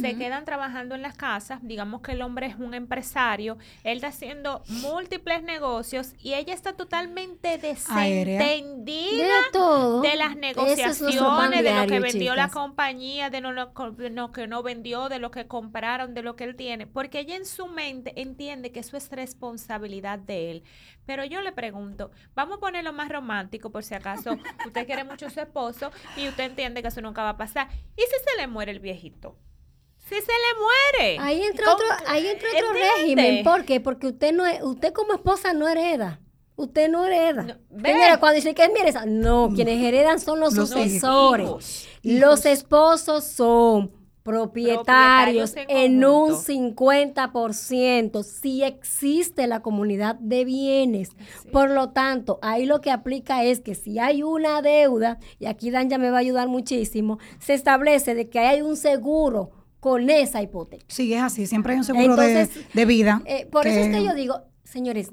se 0.02 0.16
quedan 0.19 0.45
trabajando 0.45 0.95
en 0.95 1.00
las 1.00 1.16
casas, 1.16 1.61
digamos 1.62 2.02
que 2.02 2.12
el 2.12 2.21
hombre 2.21 2.47
es 2.47 2.57
un 2.57 2.75
empresario, 2.75 3.57
él 3.85 3.97
está 3.97 4.09
haciendo 4.09 4.62
múltiples 4.83 5.43
negocios 5.43 6.12
y 6.19 6.35
ella 6.35 6.52
está 6.52 6.75
totalmente 6.75 7.57
desentendida 7.57 9.25
De 9.25 9.50
todo. 9.52 10.02
de 10.02 10.16
las 10.16 10.33
es 10.33 10.37
negociaciones, 10.37 11.64
de 11.64 11.75
lo 11.75 11.87
que 11.87 12.00
vendió 12.00 12.35
la 12.35 12.49
compañía, 12.49 13.31
de 13.31 13.40
lo, 13.40 13.52
lo 13.52 14.33
que 14.33 14.47
no 14.47 14.62
vendió, 14.62 15.09
de 15.09 15.19
lo 15.19 15.31
que 15.31 15.47
compraron, 15.47 16.12
de 16.12 16.23
lo 16.23 16.37
que 16.37 16.45
él 16.45 16.54
tiene, 16.54 16.87
porque 16.87 17.21
ella 17.21 17.37
en 17.37 17.47
su 17.47 17.66
mente 17.66 18.12
entiende 18.21 18.73
que 18.73 18.81
eso 18.81 18.99
es 18.99 19.11
responsabilidad 19.11 20.19
de 20.19 20.50
él. 20.50 20.64
Pero 21.07 21.25
yo 21.25 21.41
le 21.43 21.53
pregunto, 21.53 22.11
vamos 22.35 22.57
a 22.59 22.61
ponerlo 22.61 22.93
más 22.93 23.09
romántico 23.11 23.71
por 23.71 23.83
si 23.85 23.95
acaso 23.95 24.37
usted 24.67 24.87
quiere 24.87 25.05
mucho 25.05 25.27
a 25.27 25.31
su 25.31 25.41
esposo 25.41 25.91
y 26.17 26.29
usted 26.29 26.45
entiende 26.45 26.83
que 26.83 26.89
eso 26.89 27.01
nunca 27.01 27.23
va 27.23 27.31
a 27.31 27.37
pasar. 27.37 27.69
¿Y 27.97 28.01
si 28.03 28.25
se 28.25 28.37
le 28.41 28.47
muere 28.47 28.73
el 28.73 28.81
viejito? 28.81 29.37
Si 29.99 30.15
se 30.17 30.21
le 30.21 31.01
muere. 31.09 31.19
Ahí 31.19 31.43
entra 31.43 31.65
¿Cómo- 31.65 31.77
otro, 31.77 31.87
ahí 32.09 32.27
entra 32.27 32.49
otro 32.55 32.67
¿Entiende? 32.69 32.91
régimen. 33.23 33.45
¿Por 33.45 33.65
qué? 33.65 33.81
Porque 33.81 34.07
usted 34.09 34.33
no 34.35 34.45
es, 34.47 34.63
usted 34.63 34.93
como 34.93 35.15
esposa 35.15 35.53
no 35.55 35.67
hereda. 35.69 36.21
Usted 36.57 36.89
no 36.89 37.05
hereda. 37.07 37.43
No, 37.43 37.57
cuando 38.21 38.37
dice 38.37 38.55
que 38.55 38.69
mire, 38.69 38.91
esa- 38.91 39.07
no, 39.07 39.51
quienes 39.55 39.83
heredan 39.83 40.21
son 40.21 40.41
los, 40.41 40.55
Los 40.55 40.69
sucesores. 40.71 41.47
hijos. 41.47 41.89
Los 42.03 42.47
esposos 42.47 43.25
son 43.25 43.93
propietarios, 44.25 45.52
Propietarios 45.52 45.54
en 45.69 45.93
en 45.95 46.04
un 46.04 46.28
conjunto. 46.31 46.83
50% 46.83 48.23
si 48.25 48.62
existe 48.64 49.47
la 49.47 49.61
comunidad 49.61 50.16
de 50.16 50.45
bienes. 50.45 51.11
Por 51.52 51.71
lo 51.71 51.90
tanto, 51.90 52.38
ahí 52.43 52.64
lo 52.66 52.81
que 52.81 52.90
aplica 52.90 53.45
es 53.45 53.61
que 53.61 53.75
si 53.75 53.99
hay 53.99 54.23
una 54.23 54.62
deuda, 54.62 55.19
y 55.38 55.47
aquí 55.47 55.71
Dan 55.71 55.90
ya 55.90 55.99
me 55.99 56.11
va 56.11 56.16
a 56.16 56.21
ayudar 56.21 56.49
muchísimo, 56.49 57.19
se 57.38 57.54
establece 57.54 58.14
de 58.14 58.28
que 58.31 58.38
hay 58.40 58.62
un 58.62 58.76
seguro 58.76 59.50
con 59.78 60.09
esa 60.09 60.40
hipoteca. 60.40 60.87
Sí, 60.88 61.12
es 61.12 61.21
así. 61.23 61.47
Siempre 61.47 61.73
hay 61.75 61.78
un 61.78 61.85
seguro 61.85 62.16
de- 62.16 62.40
Entonces, 62.40 62.64
de, 62.73 62.85
vida. 62.87 63.21
Eh, 63.26 63.47
por 63.52 63.66
eso 63.66 63.78
es 63.81 63.95
que 63.95 64.02
yo 64.04 64.14
digo, 64.14 64.40
señores, 64.64 65.11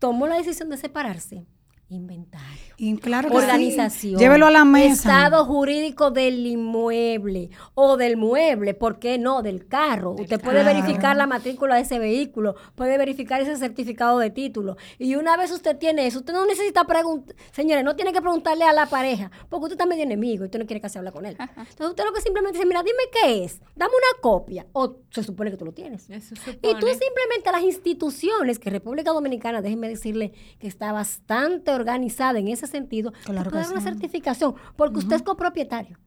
tomó 0.00 0.26
la 0.26 0.36
decisión 0.36 0.68
de 0.68 0.76
separarse. 0.76 1.46
Inventario. 1.88 2.61
Y 2.84 2.96
claro 2.96 3.28
que 3.28 3.36
sí. 3.36 3.42
organización, 3.44 4.18
Llévelo 4.18 4.46
a 4.46 4.50
la 4.50 4.64
mesa. 4.64 4.92
estado 4.92 5.44
jurídico 5.44 6.10
del 6.10 6.44
inmueble 6.44 7.50
o 7.74 7.96
del 7.96 8.16
mueble, 8.16 8.74
¿por 8.74 8.98
qué 8.98 9.18
no? 9.18 9.40
Del 9.40 9.68
carro. 9.68 10.16
Usted 10.18 10.40
puede 10.40 10.64
carro. 10.64 10.74
verificar 10.74 11.16
la 11.16 11.28
matrícula 11.28 11.76
de 11.76 11.82
ese 11.82 12.00
vehículo, 12.00 12.56
puede 12.74 12.98
verificar 12.98 13.40
ese 13.40 13.56
certificado 13.56 14.18
de 14.18 14.30
título. 14.30 14.76
Y 14.98 15.14
una 15.14 15.36
vez 15.36 15.52
usted 15.52 15.76
tiene 15.76 16.08
eso, 16.08 16.18
usted 16.18 16.32
no 16.32 16.44
necesita 16.44 16.84
preguntar, 16.84 17.36
señores, 17.52 17.84
no 17.84 17.94
tiene 17.94 18.12
que 18.12 18.20
preguntarle 18.20 18.64
a 18.64 18.72
la 18.72 18.86
pareja, 18.86 19.30
porque 19.48 19.66
usted 19.66 19.76
también 19.76 20.00
tiene 20.00 20.14
enemigo 20.14 20.42
y 20.42 20.46
usted 20.46 20.58
no 20.58 20.66
quiere 20.66 20.80
casi 20.80 20.98
hablar 20.98 21.12
con 21.12 21.24
él. 21.24 21.36
Entonces 21.38 21.86
usted 21.86 22.04
lo 22.04 22.12
que 22.12 22.20
simplemente 22.20 22.58
dice, 22.58 22.66
mira, 22.66 22.82
dime 22.82 23.04
qué 23.12 23.44
es, 23.44 23.60
dame 23.76 23.92
una 23.92 24.20
copia, 24.20 24.66
o 24.72 24.96
se 25.10 25.22
supone 25.22 25.52
que 25.52 25.56
tú 25.56 25.64
lo 25.64 25.72
tienes. 25.72 26.10
Eso 26.10 26.34
Y 26.34 26.74
tú 26.74 26.88
simplemente 26.88 27.52
las 27.52 27.62
instituciones, 27.62 28.58
que 28.58 28.70
República 28.70 29.12
Dominicana, 29.12 29.62
déjenme 29.62 29.88
decirle 29.88 30.32
que 30.58 30.66
está 30.66 30.90
bastante 30.90 31.70
organizada 31.70 32.40
en 32.40 32.48
ese 32.48 32.71
sentido, 32.72 33.12
Claro 33.24 33.50
puede 33.50 33.62
dar 33.62 33.72
una 33.72 33.80
sí. 33.80 33.86
certificación, 33.88 34.54
porque 34.76 34.98
usted 34.98 35.16
es 35.16 35.22
copropietario. 35.22 35.98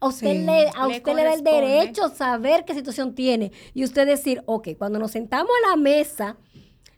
A 0.00 0.08
usted, 0.08 0.32
Sí. 0.32 0.44
le, 0.44 0.68
a 0.74 0.88
usted 0.88 1.14
le 1.14 1.24
da 1.24 1.32
el 1.34 1.42
derecho 1.42 2.08
saber 2.10 2.64
qué 2.66 2.74
situación 2.74 3.14
tiene 3.14 3.52
y 3.72 3.82
usted 3.84 4.06
decir, 4.06 4.42
ok, 4.46 4.68
cuando 4.76 4.98
nos 4.98 5.12
sentamos 5.12 5.50
a 5.64 5.70
la 5.70 5.76
mesa 5.76 6.36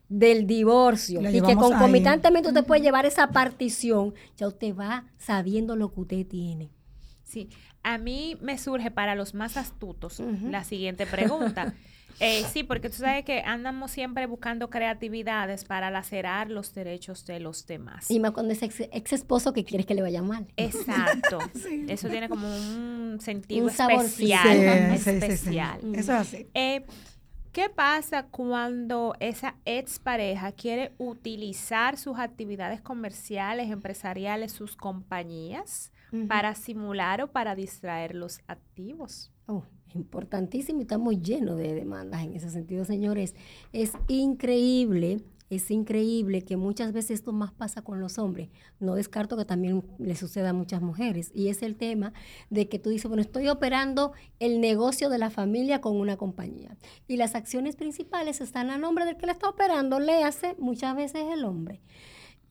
del 0.08 0.46
divorcio 0.46 1.20
La 1.20 1.30
y 1.30 1.40
que 1.40 1.54
concomitantemente 1.54 2.48
usted 2.48 2.64
puede 2.64 2.80
llevar 2.80 3.04
esa 3.06 3.28
partición, 3.30 4.14
ya 4.36 4.48
usted 4.48 4.74
va 4.74 5.04
sabiendo 5.18 5.76
lo 5.76 5.92
que 5.92 6.00
usted 6.00 6.26
tiene. 6.26 6.70
Sí, 7.22 7.50
a 7.82 7.98
mí 7.98 8.36
me 8.40 8.56
surge 8.58 8.90
para 8.90 9.14
los 9.14 9.34
más 9.34 9.56
astutos 9.58 10.18
la 10.42 10.64
siguiente 10.64 11.06
pregunta. 11.06 11.74
Eh, 12.20 12.44
sí, 12.52 12.62
porque 12.64 12.90
tú 12.90 12.96
sabes 12.96 13.24
que 13.24 13.40
andamos 13.40 13.90
siempre 13.90 14.26
buscando 14.26 14.70
creatividades 14.70 15.64
para 15.64 15.90
lacerar 15.90 16.50
los 16.50 16.74
derechos 16.74 17.24
de 17.26 17.40
los 17.40 17.66
demás. 17.66 18.10
Y 18.10 18.18
más 18.18 18.32
cuando 18.32 18.52
es 18.52 18.62
ex, 18.62 18.80
ex 18.80 19.12
esposo 19.12 19.52
que 19.52 19.64
quieres 19.64 19.86
que 19.86 19.94
le 19.94 20.02
vaya 20.02 20.22
mal. 20.22 20.46
Exacto. 20.56 21.38
Eso 21.88 22.08
tiene 22.08 22.28
como 22.28 22.48
un 22.48 23.18
sentido 23.20 23.64
Un 23.64 23.70
especial. 23.70 24.98
Sí, 24.98 24.98
sí, 24.98 24.98
sí, 24.98 25.20
sí. 25.20 25.26
especial. 25.26 25.80
Eso 25.94 26.12
es 26.12 26.18
así. 26.18 26.46
Eh, 26.54 26.84
¿Qué 27.52 27.70
pasa 27.70 28.26
cuando 28.26 29.14
esa 29.20 29.56
expareja 29.64 30.52
quiere 30.52 30.92
utilizar 30.98 31.96
sus 31.96 32.18
actividades 32.18 32.80
comerciales, 32.80 33.70
empresariales, 33.70 34.52
sus 34.52 34.76
compañías, 34.76 35.90
para 36.28 36.54
simular 36.54 37.20
o 37.20 37.32
para 37.32 37.54
distraer 37.54 38.14
los 38.14 38.40
activos? 38.46 39.32
Oh, 39.46 39.64
importantísimo 39.94 40.80
y 40.80 40.82
estamos 40.82 41.20
llenos 41.20 41.56
de 41.56 41.74
demandas 41.74 42.24
en 42.24 42.34
ese 42.34 42.50
sentido, 42.50 42.84
señores. 42.84 43.34
Es 43.72 43.92
increíble, 44.08 45.22
es 45.50 45.70
increíble 45.70 46.42
que 46.42 46.56
muchas 46.56 46.92
veces 46.92 47.12
esto 47.12 47.32
más 47.32 47.52
pasa 47.52 47.82
con 47.82 48.00
los 48.00 48.18
hombres. 48.18 48.50
No 48.80 48.94
descarto 48.94 49.36
que 49.36 49.44
también 49.44 49.84
le 49.98 50.14
suceda 50.14 50.50
a 50.50 50.52
muchas 50.52 50.82
mujeres. 50.82 51.30
Y 51.34 51.48
es 51.48 51.62
el 51.62 51.76
tema 51.76 52.12
de 52.50 52.68
que 52.68 52.78
tú 52.78 52.90
dices, 52.90 53.08
bueno, 53.08 53.22
estoy 53.22 53.48
operando 53.48 54.12
el 54.40 54.60
negocio 54.60 55.08
de 55.08 55.18
la 55.18 55.30
familia 55.30 55.80
con 55.80 55.96
una 55.96 56.16
compañía. 56.16 56.76
Y 57.06 57.16
las 57.16 57.34
acciones 57.34 57.76
principales 57.76 58.40
están 58.40 58.70
a 58.70 58.78
nombre 58.78 59.04
del 59.06 59.16
que 59.16 59.26
la 59.26 59.32
está 59.32 59.48
operando, 59.48 60.00
le 60.00 60.22
hace 60.22 60.54
muchas 60.58 60.94
veces 60.94 61.22
el 61.32 61.44
hombre. 61.44 61.80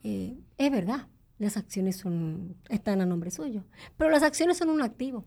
Eh, 0.03 0.37
es 0.57 0.71
verdad, 0.71 1.07
las 1.37 1.57
acciones 1.57 1.97
son, 1.97 2.55
están 2.69 3.01
a 3.01 3.05
nombre 3.05 3.29
suyo, 3.29 3.63
pero 3.97 4.09
las 4.09 4.23
acciones 4.23 4.57
son 4.57 4.69
un 4.69 4.81
activo. 4.81 5.25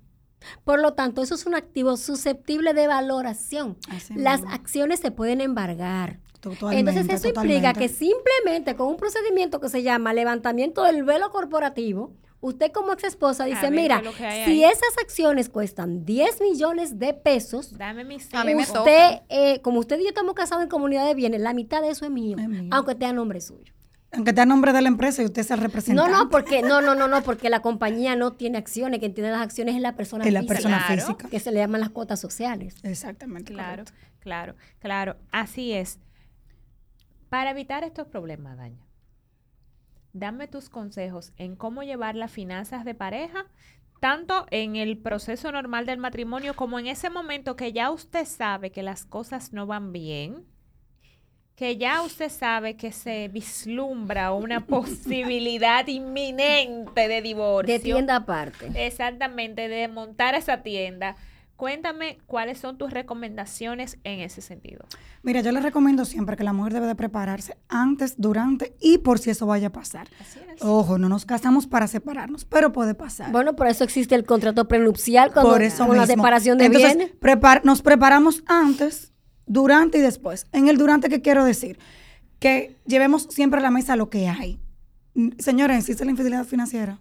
Por 0.65 0.81
lo 0.81 0.95
tanto, 0.95 1.23
eso 1.23 1.35
es 1.35 1.47
un 1.47 1.55
activo 1.55 1.97
susceptible 1.97 2.75
de 2.75 2.87
valoración. 2.87 3.77
Así 3.89 4.15
Las 4.15 4.41
mismo. 4.41 4.55
acciones 4.55 5.01
se 5.01 5.11
pueden 5.11 5.41
embargar. 5.41 6.19
Totalmente, 6.41 6.91
Entonces, 6.91 7.15
eso 7.23 7.29
implica 7.29 7.75
que 7.75 7.89
simplemente 7.89 8.75
con 8.75 8.87
un 8.89 8.97
procedimiento 8.97 9.61
que 9.61 9.69
se 9.69 9.83
llama 9.83 10.15
levantamiento 10.15 10.83
del 10.85 11.05
velo 11.05 11.29
corporativo, 11.31 12.15
usted 12.41 12.73
como 12.73 12.95
ex 12.95 13.05
esposa 13.05 13.45
dice, 13.45 13.61
ver, 13.69 13.73
mira, 13.73 14.01
¿qué 14.01 14.09
es 14.09 14.13
lo 14.13 14.17
que 14.17 14.25
hay 14.25 14.45
si 14.47 14.65
ahí?" 14.65 14.71
esas 14.73 14.97
acciones 15.03 15.51
cuestan 15.51 16.07
10 16.07 16.41
millones 16.41 16.99
de 16.99 17.13
pesos, 17.13 17.77
Dame 17.77 18.05
mis 18.05 18.33
A 18.33 18.45
mí 18.45 18.55
me 18.55 18.63
hijos. 18.63 18.73
toca. 18.73 18.81
usted, 18.91 19.21
eh, 19.29 19.61
como 19.61 19.81
usted 19.81 19.99
y 20.01 20.05
yo 20.05 20.09
estamos 20.09 20.33
casados 20.33 20.63
en 20.65 20.71
comunidad 20.71 21.05
de 21.07 21.15
bienes, 21.15 21.43
la 21.43 21.53
mitad 21.53 21.83
de 21.83 21.91
eso 21.91 22.07
es 22.07 22.11
mío, 22.11 22.39
Es 22.41 22.49
mío. 22.49 22.71
aunque 22.73 22.93
esté 22.93 23.05
a 23.05 23.13
nombre 23.13 23.43
suyo. 23.43 23.75
Aunque 24.13 24.31
esté 24.31 24.41
a 24.41 24.47
nombre 24.47 24.73
de 24.73 24.83
la 24.83 24.89
empresa 24.89 25.23
y 25.23 25.27
usted 25.27 25.43
sea 25.45 25.55
el 25.55 25.61
No, 25.61 25.67
representante. 25.69 26.11
no, 26.13 26.29
porque 26.31 26.63
no, 26.63 26.81
no, 26.81 26.95
no, 26.97 27.07
no, 27.07 27.23
porque 27.23 27.49
la 27.49 27.61
compañía 27.63 28.17
no 28.17 28.33
tiene 28.33 28.59
acciones, 28.59 28.99
quien 28.99 29.15
tiene 29.15 29.31
las 29.31 29.41
acciones 29.41 29.77
es 29.77 29.81
la 29.83 29.95
persona 29.95 30.25
Es 30.25 30.33
la 30.33 30.41
física, 30.41 30.55
persona 30.55 30.79
Claro. 30.87 31.01
física. 31.03 31.29
que 31.29 31.39
se 31.41 31.53
le 31.53 31.61
llaman 31.61 31.81
las 31.81 31.91
cuotas 31.91 32.19
sociales. 32.21 32.75
Exactamente. 32.83 33.53
Claro, 33.53 33.85
correcto. 33.85 33.93
claro, 34.21 34.55
claro. 34.81 35.17
Así 35.31 35.73
es. 35.73 36.01
Para 37.29 37.51
evitar 37.53 37.85
estos 37.85 38.09
problemas, 38.09 38.57
Daña, 38.57 38.85
dame 40.13 40.49
tus 40.49 40.69
consejos 40.69 41.33
en 41.37 41.55
cómo 41.55 41.85
llevar 41.85 42.17
las 42.17 42.33
finanzas 42.33 42.85
de 42.85 42.97
pareja, 42.97 43.47
tanto 44.01 44.47
en 44.51 44.75
el 44.75 44.99
proceso 44.99 45.53
normal 45.53 45.87
del 45.87 45.99
matrimonio 45.99 46.57
como 46.57 46.81
en 46.81 46.89
ese 46.89 47.11
momento 47.11 47.55
que 47.55 47.73
ya 47.73 47.91
usted 47.93 48.25
sabe 48.25 48.73
que 48.73 48.83
las 48.83 49.05
cosas 49.05 49.53
no 49.53 49.67
van 49.67 49.93
bien, 49.93 50.45
que 51.61 51.77
ya 51.77 52.01
usted 52.01 52.31
sabe 52.31 52.75
que 52.75 52.91
se 52.91 53.29
vislumbra 53.29 54.33
una 54.33 54.61
posibilidad 54.67 55.87
inminente 55.87 57.07
de 57.07 57.21
divorcio. 57.21 57.75
De 57.75 57.79
tienda 57.81 58.17
aparte. 58.17 58.71
Exactamente, 58.87 59.69
de 59.69 59.87
montar 59.87 60.35
esa 60.35 60.63
tienda. 60.63 61.17
Cuéntame 61.57 62.17
cuáles 62.25 62.59
son 62.59 62.79
tus 62.79 62.91
recomendaciones 62.91 63.99
en 64.05 64.21
ese 64.21 64.41
sentido. 64.41 64.87
Mira, 65.23 65.43
yo 65.43 65.53
le 65.53 65.61
recomiendo 65.61 66.07
siempre 66.07 66.35
que 66.39 66.45
la 66.45 66.55
mujer 66.55 66.73
debe 66.73 66.87
de 66.87 66.95
prepararse 66.95 67.59
antes, 67.69 68.15
durante 68.17 68.75
y 68.81 68.97
por 68.97 69.19
si 69.19 69.29
eso 69.29 69.45
vaya 69.45 69.67
a 69.67 69.71
pasar. 69.71 70.09
Así 70.19 70.39
es. 70.55 70.63
Ojo, 70.63 70.97
no 70.97 71.11
nos 71.11 71.27
casamos 71.27 71.67
para 71.67 71.87
separarnos, 71.89 72.47
pero 72.47 72.73
puede 72.73 72.95
pasar. 72.95 73.31
Bueno, 73.33 73.55
por 73.55 73.67
eso 73.67 73.85
existe 73.85 74.15
el 74.15 74.25
contrato 74.25 74.67
prenupcial 74.67 75.31
cuando, 75.35 75.51
por 75.53 75.63
eso 75.63 75.87
con 75.87 75.99
la 75.99 76.07
separación 76.07 76.57
de 76.57 76.65
Entonces, 76.65 76.97
bienes. 76.97 77.15
prepar- 77.21 77.61
nos 77.65 77.83
preparamos 77.83 78.43
antes, 78.47 79.10
durante 79.51 79.99
y 79.99 80.01
después. 80.01 80.47
En 80.53 80.69
el 80.69 80.79
durante, 80.79 81.09
¿qué 81.09 81.21
quiero 81.21 81.45
decir? 81.45 81.79
Que 82.39 82.77
llevemos 82.87 83.25
siempre 83.31 83.59
a 83.59 83.63
la 83.63 83.73
mesa 83.73 83.97
lo 83.97 84.09
que 84.09 84.29
hay. 84.29 84.61
Señores, 85.39 85.79
¿existe 85.79 86.05
la 86.05 86.13
infidelidad 86.13 86.47
financiera? 86.47 87.01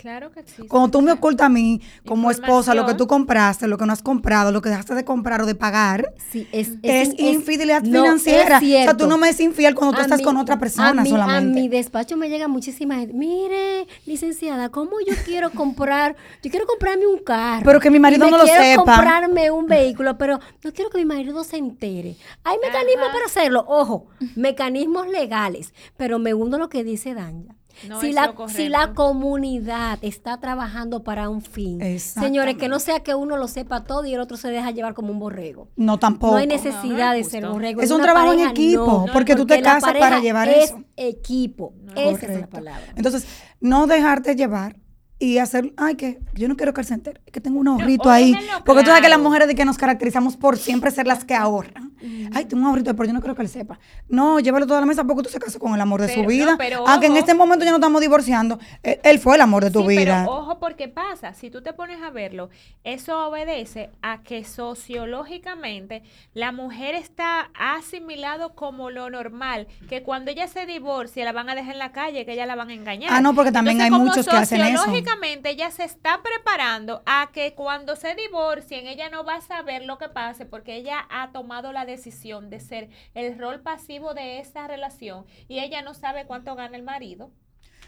Claro 0.00 0.30
que 0.32 0.42
sí. 0.42 0.66
Cuando 0.66 0.90
tú 0.90 1.00
me 1.02 1.12
ocultas 1.12 1.46
a 1.46 1.48
mí, 1.48 1.80
como 2.06 2.30
esposa, 2.30 2.74
lo 2.74 2.84
que 2.84 2.94
tú 2.94 3.06
compraste, 3.06 3.66
lo 3.68 3.78
que 3.78 3.86
no 3.86 3.92
has 3.92 4.02
comprado, 4.02 4.52
lo 4.52 4.60
que 4.60 4.68
dejaste 4.68 4.94
de 4.94 5.04
comprar 5.04 5.40
o 5.40 5.46
de 5.46 5.54
pagar, 5.54 6.12
Sí, 6.30 6.46
es, 6.52 6.72
es, 6.82 7.10
es- 7.10 7.18
infidelidad 7.20 7.82
no, 7.82 8.02
financiera. 8.02 8.58
es 8.58 8.62
o 8.64 8.66
sea, 8.84 8.96
tú 8.96 9.06
no 9.06 9.16
me 9.18 9.28
es 9.30 9.40
infiel 9.40 9.74
cuando 9.74 9.94
tú 9.94 10.00
A 10.00 10.02
estás 10.02 10.18
mí- 10.18 10.24
con 10.24 10.36
otra 10.36 10.58
persona 10.58 10.88
a 11.00 11.04
mí- 11.04 11.08
solamente. 11.08 11.58
A 11.58 11.62
mi 11.62 11.68
despacho 11.68 12.16
me 12.16 12.28
llega 12.28 12.48
muchísima 12.48 12.96
gente. 12.96 13.14
Mire, 13.14 13.86
licenciada, 14.04 14.68
¿cómo 14.68 14.92
yo 15.06 15.14
quiero 15.24 15.50
comprar? 15.52 16.16
Yo 16.42 16.50
quiero 16.50 16.66
comprarme 16.66 17.06
un 17.06 17.18
carro. 17.20 17.62
Pero 17.64 17.80
que 17.80 17.90
mi 17.90 17.98
marido 18.00 18.24
y 18.24 18.26
me 18.26 18.30
no 18.32 18.38
lo 18.38 18.44
quiero 18.44 18.62
sepa. 18.62 18.82
comprarme 18.84 19.50
un 19.50 19.66
vehículo, 19.66 20.18
pero 20.18 20.38
no 20.62 20.72
quiero 20.72 20.90
que 20.90 20.98
mi 20.98 21.04
marido 21.06 21.44
se 21.44 21.56
entere. 21.56 22.16
Hay 22.42 22.58
mecanismos 22.58 23.04
Ajá. 23.06 23.12
para 23.12 23.26
hacerlo. 23.26 23.64
Ojo, 23.68 24.06
mecanismos 24.34 25.06
legales. 25.08 25.72
Pero 25.96 26.18
me 26.18 26.34
uno 26.34 26.58
lo 26.58 26.68
que 26.68 26.84
dice 26.84 27.14
Danja. 27.14 27.54
No 27.88 28.00
si, 28.00 28.12
la, 28.12 28.34
si 28.48 28.68
la 28.68 28.92
comunidad 28.94 29.98
está 30.02 30.38
trabajando 30.38 31.02
para 31.02 31.28
un 31.28 31.42
fin, 31.42 31.80
señores, 31.98 32.56
que 32.56 32.68
no 32.68 32.78
sea 32.78 33.00
que 33.00 33.14
uno 33.14 33.36
lo 33.36 33.48
sepa 33.48 33.84
todo 33.84 34.04
y 34.04 34.14
el 34.14 34.20
otro 34.20 34.36
se 34.36 34.48
deja 34.48 34.70
llevar 34.70 34.94
como 34.94 35.10
un 35.12 35.18
borrego. 35.18 35.68
No, 35.76 35.98
tampoco. 35.98 36.32
No 36.32 36.38
hay 36.38 36.46
necesidad 36.46 37.08
No, 37.10 37.14
de 37.14 37.24
ser 37.24 37.46
borrego. 37.46 37.80
Es 37.80 37.90
un 37.90 38.00
trabajo 38.02 38.32
en 38.32 38.40
equipo, 38.40 39.04
no, 39.06 39.12
porque 39.12 39.34
tú 39.36 39.46
te 39.46 39.60
casas 39.60 39.92
para 39.98 40.20
llevar 40.20 40.48
es 40.48 40.66
eso. 40.70 40.82
equipo. 40.96 41.74
Esa 41.94 42.26
es 42.32 42.40
la 42.40 42.46
palabra. 42.46 42.92
Entonces, 42.96 43.26
no 43.60 43.86
dejarte 43.86 44.36
llevar 44.36 44.76
y 45.18 45.38
hacer, 45.38 45.72
ay, 45.76 45.94
que 45.94 46.18
yo 46.34 46.48
no 46.48 46.56
quiero 46.56 46.74
que 46.74 46.80
él 46.80 46.86
se 46.86 46.94
entere, 46.94 47.20
es 47.24 47.32
que 47.32 47.40
tengo 47.40 47.58
un 47.60 47.68
ahorrito 47.68 48.04
No, 48.06 48.10
ahí. 48.10 48.34
Porque 48.64 48.82
tú 48.82 48.88
sabes 48.88 49.02
que 49.02 49.08
las 49.08 49.20
mujeres 49.20 49.46
de 49.48 49.54
que 49.54 49.64
nos 49.64 49.78
caracterizamos 49.78 50.36
por 50.36 50.58
siempre 50.58 50.90
ser 50.90 51.06
las 51.06 51.24
que 51.24 51.34
ahorran. 51.34 51.92
Ay, 52.34 52.44
tengo 52.44 52.62
un 52.62 52.68
ahorrito, 52.68 52.94
pero 52.94 53.06
yo 53.06 53.12
no 53.14 53.20
quiero 53.20 53.34
que 53.34 53.40
él 53.42 53.48
sepa. 53.48 53.78
No, 54.08 54.38
llévalo 54.40 54.66
toda 54.66 54.80
la 54.80 54.86
mesa 54.86 55.04
porque 55.04 55.22
tú 55.22 55.30
se 55.30 55.38
casas 55.38 55.56
con 55.58 55.72
el 55.74 55.80
amor 55.80 56.00
de 56.02 56.08
Pero 56.08 56.16
su 56.18 56.22
no, 56.24 56.28
vida. 56.28 56.54
pero 56.58 56.86
Aunque 56.86 57.06
en 57.06 57.12
ojo. 57.12 57.20
este 57.20 57.32
momento 57.34 57.64
ya 57.64 57.70
no 57.70 57.78
estamos 57.78 58.00
divorciando, 58.02 58.58
él, 58.82 59.00
él 59.04 59.18
fue 59.20 59.36
el 59.36 59.40
amor 59.40 59.64
de 59.64 59.70
tu 59.70 59.80
Sí, 59.82 59.86
vida. 59.86 60.24
pero 60.26 60.32
ojo 60.36 60.58
porque 60.58 60.88
pasa, 60.88 61.32
si 61.32 61.48
tú 61.48 61.62
te 61.62 61.72
pones 61.72 62.02
a 62.02 62.10
verlo, 62.10 62.50
eso 62.82 63.26
obedece 63.28 63.90
a 64.02 64.22
que 64.22 64.44
sociológicamente 64.44 66.02
la 66.34 66.52
mujer 66.52 66.94
está 66.94 67.50
asimilado 67.58 68.54
como 68.54 68.90
lo 68.90 69.08
normal, 69.10 69.66
que 69.88 70.02
cuando 70.02 70.30
ella 70.30 70.48
se 70.48 70.66
divorcie 70.66 71.24
la 71.24 71.32
van 71.32 71.48
a 71.48 71.54
dejar 71.54 71.72
en 71.74 71.78
la 71.78 71.92
calle, 71.92 72.26
que 72.26 72.32
ella 72.32 72.46
la 72.46 72.54
van 72.56 72.70
a 72.70 72.74
engañar. 72.74 73.10
Ah, 73.12 73.20
no, 73.20 73.34
porque 73.34 73.52
también 73.52 73.80
hay 73.80 73.90
muchos 73.90 74.26
que 74.26 74.36
hacen 74.36 74.60
eso. 74.60 74.84
Sociológicamente 75.14 75.50
ella 75.50 75.70
se 75.70 75.84
está 75.84 76.22
preparando 76.24 77.02
a 77.06 77.30
que 77.32 77.54
cuando 77.54 77.94
se 77.94 78.16
divorcien 78.16 78.88
ella 78.88 79.10
no 79.10 79.24
va 79.24 79.36
a 79.36 79.40
saber 79.40 79.84
lo 79.84 79.96
que 79.96 80.08
pase 80.08 80.44
porque 80.44 80.74
ella 80.74 81.06
ha 81.08 81.30
tomado 81.30 81.72
la 81.72 81.84
decisión 81.84 82.50
de 82.50 82.58
ser 82.58 82.88
el 83.14 83.38
rol 83.38 83.60
pasivo 83.60 84.12
de 84.12 84.40
esa 84.40 84.66
relación 84.66 85.24
y 85.46 85.60
ella 85.60 85.82
no 85.82 85.94
sabe 85.94 86.26
cuánto 86.26 86.56
gana 86.56 86.76
el 86.76 86.82
marido. 86.82 87.30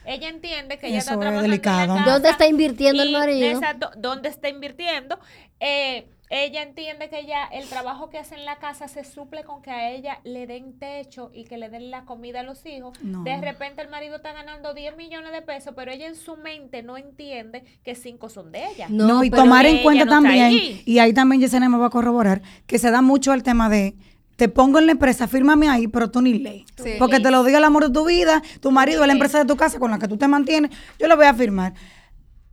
Ella 0.06 0.28
entiende 0.28 0.78
que 0.78 0.88
ella 0.88 0.98
Eso 0.98 1.10
está 1.10 1.14
es 1.14 1.20
trabajando 1.20 1.44
en 1.44 1.50
delicado. 1.50 1.94
la 1.94 2.00
casa 2.00 2.10
¿Dónde 2.12 2.30
está 2.30 2.46
invirtiendo 2.46 3.02
el 3.02 3.12
marido? 3.12 3.48
Exacto, 3.48 3.90
¿dónde 3.96 4.28
está 4.28 4.48
invirtiendo? 4.48 5.18
Eh, 5.60 6.08
ella 6.28 6.62
entiende 6.62 7.08
que 7.08 7.24
ya 7.24 7.44
el 7.44 7.68
trabajo 7.68 8.10
que 8.10 8.18
hace 8.18 8.34
en 8.34 8.44
la 8.44 8.56
casa 8.56 8.88
se 8.88 9.04
suple 9.04 9.44
con 9.44 9.62
que 9.62 9.70
a 9.70 9.90
ella 9.90 10.18
le 10.24 10.48
den 10.48 10.76
techo 10.76 11.30
y 11.32 11.44
que 11.44 11.56
le 11.56 11.68
den 11.68 11.92
la 11.92 12.04
comida 12.04 12.40
a 12.40 12.42
los 12.42 12.66
hijos. 12.66 13.00
No. 13.00 13.22
De 13.22 13.36
repente 13.40 13.80
el 13.82 13.88
marido 13.88 14.16
está 14.16 14.32
ganando 14.32 14.74
10 14.74 14.96
millones 14.96 15.30
de 15.30 15.42
pesos, 15.42 15.72
pero 15.76 15.92
ella 15.92 16.08
en 16.08 16.16
su 16.16 16.36
mente 16.36 16.82
no 16.82 16.96
entiende 16.96 17.62
que 17.84 17.94
5 17.94 18.28
son 18.28 18.50
de 18.50 18.66
ella. 18.66 18.86
No, 18.88 19.06
No, 19.06 19.24
y 19.24 19.30
tomar 19.30 19.66
en 19.66 19.84
cuenta 19.84 20.04
no 20.04 20.10
también, 20.10 20.80
y 20.84 20.98
ahí 20.98 21.12
también 21.12 21.40
Yesenia 21.40 21.68
me 21.68 21.78
va 21.78 21.86
a 21.86 21.90
corroborar, 21.90 22.42
que 22.66 22.80
se 22.80 22.90
da 22.90 23.02
mucho 23.02 23.32
el 23.32 23.44
tema 23.44 23.68
de 23.68 23.94
te 24.36 24.48
pongo 24.48 24.78
en 24.78 24.86
la 24.86 24.92
empresa, 24.92 25.26
fírmame 25.26 25.68
ahí, 25.68 25.88
pero 25.88 26.10
tú 26.10 26.20
ni 26.20 26.34
ley. 26.38 26.64
Sí. 26.82 26.90
Porque 26.98 27.20
te 27.20 27.30
lo 27.30 27.42
diga 27.42 27.58
el 27.58 27.64
amor 27.64 27.86
de 27.86 27.90
tu 27.92 28.04
vida, 28.06 28.42
tu 28.60 28.70
marido 28.70 29.00
es 29.02 29.06
la 29.06 29.12
empresa 29.14 29.38
de 29.38 29.44
tu 29.46 29.56
casa 29.56 29.78
con 29.78 29.90
la 29.90 29.98
que 29.98 30.08
tú 30.08 30.16
te 30.18 30.28
mantienes, 30.28 30.70
yo 30.98 31.08
lo 31.08 31.16
voy 31.16 31.26
a 31.26 31.34
firmar. 31.34 31.72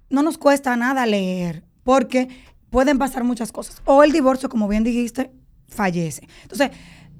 No 0.09 0.21
nos 0.21 0.37
cuesta 0.37 0.75
nada 0.77 1.05
leer, 1.05 1.63
porque 1.83 2.29
pueden 2.69 2.97
pasar 2.97 3.23
muchas 3.23 3.51
cosas. 3.51 3.81
O 3.85 4.03
el 4.03 4.11
divorcio, 4.11 4.47
como 4.49 4.67
bien 4.67 4.83
dijiste, 4.83 5.31
fallece. 5.67 6.27
Entonces, 6.43 6.71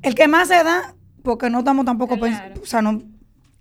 el 0.01 0.15
que 0.15 0.27
más 0.27 0.47
se 0.47 0.63
da, 0.63 0.95
porque 1.23 1.49
no 1.49 1.59
estamos 1.59 1.85
tampoco 1.85 2.17
Claro. 2.17 2.33
pensando, 2.37 2.61
o 2.61 2.65
sea, 2.65 2.81
no, 2.81 3.01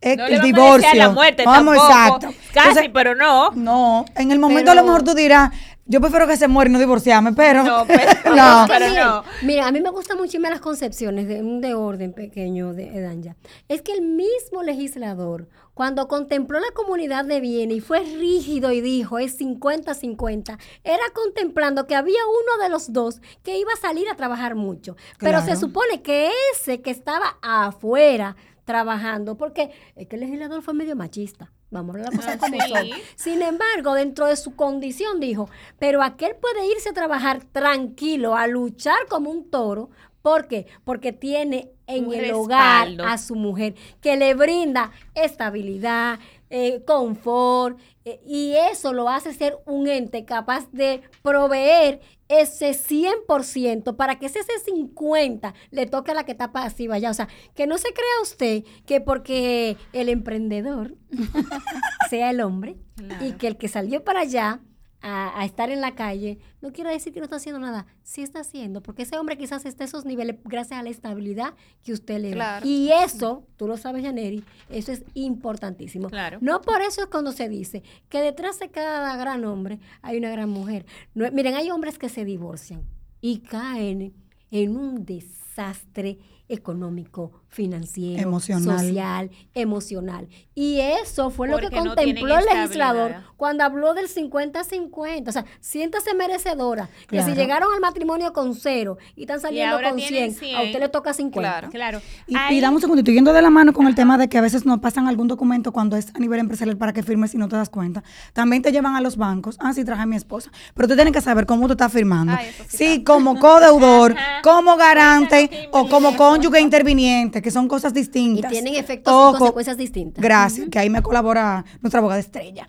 es 0.00 0.16
No 0.16 0.26
le 0.28 0.34
el 0.34 0.40
a 0.40 0.44
divorcio. 0.44 0.76
desear 0.76 0.96
la 0.96 1.10
muerte 1.10 1.44
Vamos, 1.44 1.76
tampoco. 1.76 1.92
exacto. 1.92 2.26
Casi, 2.52 2.68
Entonces, 2.68 2.90
pero 2.92 3.14
no. 3.14 3.50
no, 3.52 4.04
en 4.16 4.30
el 4.32 4.38
momento 4.38 4.70
a 4.70 4.74
lo 4.74 4.82
mejor 4.84 5.02
tú 5.02 5.14
dirás, 5.14 5.50
yo 5.92 6.00
prefiero 6.00 6.26
que 6.26 6.36
se 6.36 6.48
muera 6.48 6.70
y 6.70 6.72
no 6.72 6.78
divorciarme, 6.78 7.32
pero 7.34 7.62
No, 7.62 7.84
pero- 7.86 8.34
no. 8.34 8.64
pero 8.66 8.88
miren, 8.88 9.04
no. 9.06 9.24
Mira, 9.42 9.66
a 9.66 9.72
mí 9.72 9.80
me 9.80 9.90
gustan 9.90 10.16
muchísimo 10.16 10.48
las 10.48 10.60
concepciones 10.60 11.28
de 11.28 11.40
un 11.42 11.60
de 11.60 11.74
orden 11.74 12.12
pequeño 12.14 12.72
de 12.72 12.96
Edanja. 12.96 13.36
Es 13.68 13.82
que 13.82 13.92
el 13.92 14.02
mismo 14.02 14.62
legislador, 14.62 15.48
cuando 15.74 16.08
contempló 16.08 16.58
la 16.60 16.70
comunidad 16.74 17.24
de 17.26 17.40
bienes 17.40 17.76
y 17.76 17.80
fue 17.80 18.00
rígido 18.00 18.72
y 18.72 18.80
dijo 18.80 19.18
es 19.18 19.38
50-50, 19.38 20.58
era 20.84 21.02
contemplando 21.14 21.86
que 21.86 21.94
había 21.94 22.20
uno 22.26 22.62
de 22.62 22.68
los 22.70 22.92
dos 22.92 23.20
que 23.42 23.58
iba 23.58 23.72
a 23.72 23.76
salir 23.80 24.08
a 24.08 24.16
trabajar 24.16 24.54
mucho. 24.54 24.96
Pero 25.18 25.42
se 25.42 25.56
supone 25.56 26.02
que 26.02 26.30
ese 26.54 26.80
que 26.80 26.90
estaba 26.90 27.36
afuera 27.42 28.36
trabajando, 28.64 29.36
porque 29.36 29.70
es 29.96 30.06
que 30.08 30.16
el 30.16 30.20
legislador 30.22 30.62
fue 30.62 30.72
medio 30.74 30.96
machista. 30.96 31.50
Vamos 31.72 31.96
a 31.96 31.98
hablar 31.98 32.14
las 32.14 32.20
cosas 32.24 32.36
Ah, 32.36 32.38
como 32.38 32.60
sí. 32.62 32.68
son. 32.68 33.00
Sin 33.16 33.42
embargo, 33.42 33.94
dentro 33.94 34.26
de 34.26 34.36
su 34.36 34.54
condición 34.54 35.18
dijo, 35.18 35.48
pero 35.78 36.02
aquel 36.02 36.36
puede 36.36 36.66
irse 36.70 36.90
a 36.90 36.92
trabajar 36.92 37.42
tranquilo, 37.50 38.36
a 38.36 38.46
luchar 38.46 38.98
como 39.08 39.30
un 39.30 39.50
toro. 39.50 39.90
¿Por 40.20 40.46
qué? 40.46 40.66
Porque 40.84 41.12
tiene 41.12 41.70
en 41.88 42.06
Un 42.06 42.14
el 42.14 42.32
hogar 42.32 42.88
a 43.04 43.18
su 43.18 43.34
mujer 43.34 43.74
que 44.00 44.16
le 44.16 44.34
brinda 44.34 44.92
estabilidad, 45.14 46.20
eh, 46.54 46.82
confort, 46.86 47.78
eh, 48.04 48.20
y 48.26 48.52
eso 48.52 48.92
lo 48.92 49.08
hace 49.08 49.32
ser 49.32 49.58
un 49.64 49.88
ente 49.88 50.26
capaz 50.26 50.70
de 50.70 51.00
proveer 51.22 52.00
ese 52.28 52.72
100% 52.72 53.96
para 53.96 54.18
que 54.18 54.26
ese, 54.26 54.40
ese 54.40 54.58
50 54.62 55.54
le 55.70 55.86
toque 55.86 56.10
a 56.10 56.14
la 56.14 56.24
que 56.24 56.32
está 56.32 56.52
pasiva 56.52 56.98
ya. 56.98 57.10
O 57.10 57.14
sea, 57.14 57.28
que 57.54 57.66
no 57.66 57.78
se 57.78 57.94
crea 57.94 58.22
usted 58.22 58.64
que 58.84 59.00
porque 59.00 59.78
el 59.94 60.10
emprendedor 60.10 60.94
sea 62.10 62.30
el 62.30 62.42
hombre 62.42 62.76
y 63.22 63.32
que 63.32 63.46
el 63.46 63.56
que 63.56 63.68
salió 63.68 64.04
para 64.04 64.20
allá 64.20 64.60
a, 65.02 65.40
a 65.40 65.44
estar 65.44 65.70
en 65.70 65.80
la 65.80 65.94
calle 65.94 66.38
no 66.62 66.72
quiere 66.72 66.90
decir 66.90 67.12
que 67.12 67.18
no 67.18 67.24
está 67.24 67.36
haciendo 67.36 67.60
nada. 67.60 67.86
Sí 68.04 68.22
está 68.22 68.40
haciendo, 68.40 68.82
porque 68.82 69.02
ese 69.02 69.18
hombre 69.18 69.36
quizás 69.36 69.66
esté 69.66 69.82
a 69.82 69.86
esos 69.86 70.04
niveles 70.04 70.36
gracias 70.44 70.78
a 70.78 70.82
la 70.82 70.90
estabilidad 70.90 71.54
que 71.82 71.92
usted 71.92 72.20
le 72.20 72.30
da. 72.30 72.34
Claro. 72.34 72.66
Y 72.66 72.90
eso, 72.92 73.46
tú 73.56 73.66
lo 73.66 73.76
sabes, 73.76 74.04
Yaneri, 74.04 74.44
eso 74.70 74.92
es 74.92 75.04
importantísimo. 75.14 76.08
Claro. 76.08 76.38
No 76.40 76.60
por 76.60 76.80
eso 76.80 77.02
es 77.02 77.08
cuando 77.08 77.32
se 77.32 77.48
dice 77.48 77.82
que 78.08 78.20
detrás 78.20 78.60
de 78.60 78.70
cada 78.70 79.16
gran 79.16 79.44
hombre 79.44 79.80
hay 80.02 80.18
una 80.18 80.30
gran 80.30 80.50
mujer. 80.50 80.86
No, 81.14 81.30
miren, 81.32 81.54
hay 81.54 81.70
hombres 81.70 81.98
que 81.98 82.08
se 82.08 82.24
divorcian 82.24 82.82
y 83.20 83.40
caen 83.40 84.14
en 84.52 84.76
un 84.76 85.04
desastre 85.04 86.18
económico, 86.48 87.41
financiero, 87.52 88.22
Emocional. 88.22 88.80
social, 88.80 89.30
emocional. 89.54 90.26
Y 90.54 90.80
eso 90.80 91.30
fue 91.30 91.48
lo 91.48 91.58
que 91.58 91.68
no 91.70 91.84
contempló 91.94 92.38
el 92.38 92.44
legislador 92.46 93.16
cuando 93.36 93.62
habló 93.64 93.92
del 93.94 94.08
50-50. 94.08 95.28
O 95.28 95.32
sea, 95.32 95.44
siéntase 95.60 96.14
merecedora. 96.14 96.88
Que 97.08 97.22
si 97.22 97.34
llegaron 97.34 97.72
al 97.74 97.80
matrimonio 97.80 98.32
con 98.32 98.54
cero 98.54 98.96
y 99.16 99.22
están 99.22 99.40
saliendo 99.40 99.80
con 99.82 99.96
tienen 99.96 100.32
100, 100.34 100.54
a 100.56 100.58
100. 100.60 100.66
usted 100.68 100.80
le 100.80 100.88
toca 100.88 101.12
50. 101.12 101.50
Claro. 101.50 101.70
Claro. 101.70 102.00
Y, 102.26 102.36
Ahí- 102.36 102.56
y 102.56 102.60
dame 102.60 102.76
un 102.76 102.80
segundito, 102.80 103.10
yendo 103.10 103.32
de 103.34 103.42
la 103.42 103.50
mano 103.50 103.72
con 103.74 103.86
el 103.86 103.94
tema 103.94 104.16
de 104.18 104.28
que 104.28 104.38
a 104.38 104.40
veces 104.40 104.64
nos 104.64 104.78
pasan 104.78 105.06
algún 105.08 105.28
documento 105.28 105.72
cuando 105.72 105.96
es 105.96 106.08
a 106.14 106.18
nivel 106.18 106.40
empresarial 106.40 106.76
para 106.78 106.92
que 106.94 107.02
firmes 107.02 107.34
y 107.34 107.38
no 107.38 107.48
te 107.48 107.56
das 107.56 107.68
cuenta. 107.68 108.02
También 108.32 108.62
te 108.62 108.72
llevan 108.72 108.96
a 108.96 109.00
los 109.02 109.16
bancos. 109.18 109.56
Ah, 109.60 109.74
sí, 109.74 109.84
traje 109.84 110.02
a 110.02 110.06
mi 110.06 110.16
esposa. 110.16 110.50
Pero 110.74 110.88
tú 110.88 110.94
tienes 110.94 111.12
que 111.12 111.20
saber 111.20 111.44
cómo 111.44 111.66
tú 111.66 111.72
estás 111.72 111.92
firmando. 111.92 112.32
Ay, 112.38 112.50
sí 112.68 112.76
sí, 112.78 113.04
como 113.04 113.38
codeudor, 113.38 114.14
como 114.42 114.76
garante 114.76 115.68
o 115.72 115.88
como 115.88 116.16
cónyuge 116.16 116.60
interviniente, 116.60 117.41
que 117.42 117.50
son 117.50 117.68
cosas 117.68 117.92
Y 117.92 117.96
distintas. 117.96 118.50
tienen 118.50 118.74
efectos 118.76 119.12
Ojo. 119.12 119.36
y 119.36 119.38
consecuencias 119.38 119.76
distintas. 119.76 120.22
Gracias, 120.22 120.68
que 120.70 120.78
ahí 120.78 120.88
me 120.88 121.02
colabora 121.02 121.64
nuestra 121.80 121.98
abogada 121.98 122.20
estrella. 122.20 122.66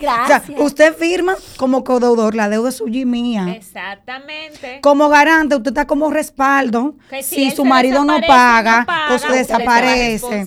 Gracias. 0.00 0.44
O 0.54 0.56
sea, 0.56 0.64
usted 0.64 0.94
firma 0.96 1.34
como 1.56 1.84
codeudor, 1.84 2.34
la 2.34 2.48
deuda 2.48 2.68
es 2.68 2.76
suya 2.76 3.00
y 3.00 3.04
mía. 3.04 3.54
Exactamente. 3.54 4.80
Como 4.82 5.08
garante, 5.08 5.56
usted 5.56 5.70
está 5.70 5.86
como 5.86 6.10
respaldo. 6.10 6.96
Que 7.10 7.22
si 7.22 7.50
su 7.50 7.64
marido 7.64 8.04
no 8.04 8.20
paga, 8.26 8.80
no 8.80 8.86
paga, 8.86 9.14
o 9.14 9.18
se 9.18 9.32
desaparece. 9.32 10.46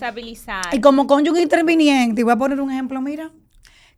Y 0.71 0.79
como 0.81 1.07
cónyuge 1.07 1.41
interviniente, 1.41 2.21
y 2.21 2.23
voy 2.23 2.33
a 2.33 2.37
poner 2.37 2.61
un 2.61 2.71
ejemplo, 2.71 3.01
mira, 3.01 3.31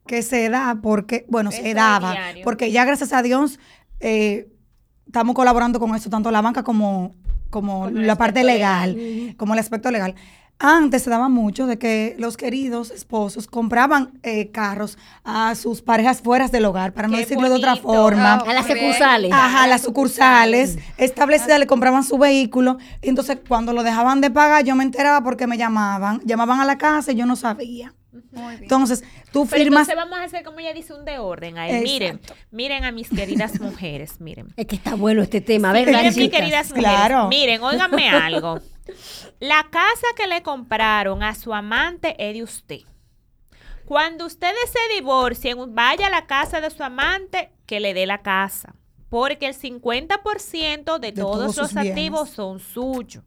que 0.05 0.21
se 0.23 0.49
da 0.49 0.79
porque, 0.81 1.25
bueno, 1.29 1.49
Eso 1.49 1.61
se 1.61 1.73
daba, 1.73 2.15
porque 2.43 2.71
ya 2.71 2.85
gracias 2.85 3.13
a 3.13 3.21
Dios 3.21 3.59
eh, 3.99 4.47
estamos 5.05 5.35
colaborando 5.35 5.79
con 5.79 5.95
eso, 5.95 6.09
tanto 6.09 6.31
la 6.31 6.41
banca 6.41 6.63
como, 6.63 7.13
como 7.49 7.89
la 7.89 8.15
parte 8.15 8.43
legal, 8.43 8.97
como 9.37 9.53
el 9.53 9.59
aspecto 9.59 9.91
legal. 9.91 10.15
Antes 10.61 11.03
se 11.03 11.09
daba 11.09 11.29
mucho 11.29 11.67
de 11.67 11.79
que 11.79 12.15
los 12.19 12.35
queridos 12.35 12.91
esposos 12.91 13.47
compraban 13.47 14.19
eh, 14.23 14.49
carros 14.51 14.97
a 15.23 15.55
sus 15.55 15.81
parejas 15.81 16.21
fuera 16.21 16.49
del 16.49 16.65
hogar, 16.65 16.91
para 16.91 17.07
no 17.07 17.13
Qué 17.13 17.21
decirlo 17.21 17.47
de 17.47 17.55
otra 17.55 17.77
forma. 17.77 18.33
Ah, 18.33 18.43
A 18.45 18.53
las 18.53 18.67
sucursales. 18.67 19.31
Ajá, 19.31 19.63
a 19.63 19.67
las 19.67 19.81
sucursales 19.83 20.77
establecidas 20.97 21.59
le 21.59 21.65
compraban 21.65 22.03
su 22.03 22.17
vehículo. 22.17 22.77
Y 23.01 23.07
entonces, 23.07 23.37
cuando 23.47 23.71
lo 23.71 23.83
dejaban 23.83 24.19
de 24.19 24.31
pagar, 24.31 24.65
yo 24.65 24.75
me 24.75 24.83
enteraba 24.83 25.23
porque 25.23 25.47
me 25.47 25.57
llamaban. 25.57 26.19
Llamaban 26.25 26.59
a 26.59 26.65
la 26.65 26.77
casa 26.77 27.13
y 27.13 27.15
yo 27.15 27.25
no 27.25 27.37
sabía. 27.37 27.93
Muy 28.31 28.51
bien. 28.53 28.63
Entonces, 28.63 29.03
tú 29.31 29.47
Pero 29.49 29.63
firmas. 29.63 29.87
entonces 29.89 29.95
vamos 29.95 30.19
a 30.19 30.23
hacer 30.23 30.43
como 30.43 30.59
ella 30.59 30.73
dice 30.73 30.93
un 30.93 31.03
de 31.05 31.17
orden 31.17 31.57
ahí. 31.57 31.81
Miren, 31.81 32.19
miren 32.51 32.83
a 32.85 32.91
mis 32.91 33.09
queridas 33.09 33.59
mujeres, 33.61 34.19
miren. 34.21 34.47
Es 34.55 34.67
que 34.67 34.75
está 34.75 34.95
bueno 34.95 35.21
este 35.23 35.41
tema, 35.41 35.73
¿verdad? 35.73 36.03
Miren, 36.03 36.15
mis 36.15 36.29
queridas 36.29 36.69
mujeres, 36.69 36.89
Claro. 36.91 37.27
miren, 37.27 37.61
óiganme 37.63 38.09
algo. 38.09 38.59
La 39.39 39.67
casa 39.71 40.07
que 40.15 40.27
le 40.27 40.41
compraron 40.43 41.23
a 41.23 41.33
su 41.35 41.53
amante 41.53 42.15
es 42.19 42.33
de 42.35 42.43
usted. 42.43 42.79
Cuando 43.85 44.25
ustedes 44.27 44.69
se 44.71 44.95
divorcien, 44.95 45.57
vaya 45.73 46.07
a 46.07 46.09
la 46.11 46.27
casa 46.27 46.61
de 46.61 46.69
su 46.69 46.83
amante 46.83 47.51
que 47.65 47.79
le 47.79 47.93
dé 47.93 48.05
la 48.05 48.19
casa. 48.21 48.75
Porque 49.09 49.47
el 49.47 49.55
50% 49.55 50.99
de, 50.99 51.11
De 51.11 51.19
todos, 51.21 51.55
todos 51.55 51.57
los 51.73 51.77
activos 51.77 52.29
son 52.29 52.59
suyos. 52.59 53.23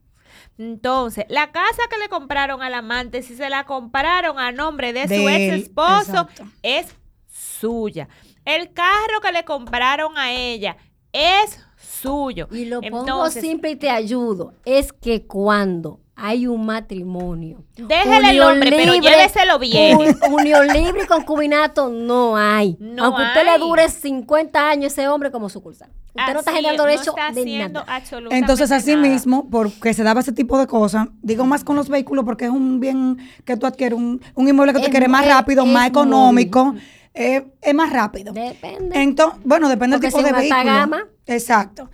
Entonces, 0.59 1.25
la 1.29 1.53
casa 1.53 1.83
que 1.91 1.99
le 1.99 2.09
compraron 2.09 2.63
al 2.63 2.75
amante, 2.75 3.23
si 3.23 3.35
se 3.35 3.49
la 3.49 3.65
compraron 3.65 4.39
a 4.39 4.53
nombre 4.53 4.93
de, 4.93 5.07
De 5.07 5.17
su 5.17 5.29
ex 5.29 5.63
esposo, 5.65 6.29
es 6.63 6.95
suya. 7.29 8.09
El 8.45 8.73
carro 8.73 9.21
que 9.23 9.33
le 9.33 9.45
compraron 9.45 10.19
a 10.19 10.33
ella 10.33 10.77
es 11.13 11.65
suyo. 12.03 12.49
Y 12.51 12.65
lo 12.67 12.81
pongo 12.81 13.31
simple 13.31 13.71
y 13.71 13.77
te 13.77 13.91
ayudo. 13.91 14.55
Es 14.65 14.93
que 14.93 15.27
cuando 15.27 16.01
hay 16.15 16.47
un 16.47 16.67
matrimonio. 16.67 17.65
Déjele 17.77 18.17
el 18.17 18.25
unión 18.41 18.49
nombre, 18.51 18.71
pero 18.71 18.93
libre, 18.93 19.11
lléveselo 19.11 19.59
bien. 19.59 19.97
un- 19.97 20.17
unión 20.35 20.67
libre 20.69 21.05
y 21.05 21.07
concubinato 21.07 21.89
no 21.89 22.37
hay. 22.37 22.77
No 22.79 23.05
Aunque 23.07 23.23
usted 23.23 23.45
le 23.45 23.59
dure 23.59 23.89
50 23.89 24.69
años 24.69 24.93
ese 24.93 25.09
hombre 25.09 25.31
como 25.31 25.49
sucursal. 25.49 25.89
Usted 26.15 26.33
no 26.35 26.41
está 26.41 26.53
generando 26.53 26.83
no 26.83 26.91
derecho 26.91 27.15
está 27.17 27.33
de 27.33 27.69
nada. 27.71 27.87
Entonces, 28.31 28.71
así 28.71 28.95
nada. 28.95 29.09
mismo, 29.09 29.49
porque 29.51 29.95
se 29.95 30.03
daba 30.03 30.21
ese 30.21 30.33
tipo 30.33 30.59
de 30.59 30.67
cosas, 30.67 31.09
digo 31.23 31.47
más 31.47 31.65
con 31.65 31.75
los 31.75 31.89
vehículos, 31.89 32.27
porque 32.27 32.45
es 32.45 32.51
un 32.51 32.81
bien 32.81 33.17
que 33.47 33.57
tú 33.57 33.67
adquieres, 33.67 33.99
un, 33.99 34.21
un 34.35 34.49
inmueble 34.49 34.75
que 34.75 34.81
tú 34.81 34.85
Es 34.85 34.91
quieres 34.91 35.09
más 35.09 35.27
rápido, 35.27 35.65
es 35.65 35.71
más 35.71 35.89
económico, 35.89 36.75
eh, 37.15 37.45
es 37.61 37.75
más 37.75 37.91
rápido. 37.93 38.33
Depende. 38.33 39.01
Entonces, 39.01 39.41
bueno, 39.45 39.69
depende 39.69 39.97
Porque 39.97 40.07
del 40.09 40.15
tipo 40.15 40.29
si 40.29 40.33
de 40.35 40.41
vehículo. 40.41 40.65
gama. 40.65 41.05
Exacto. 41.27 41.91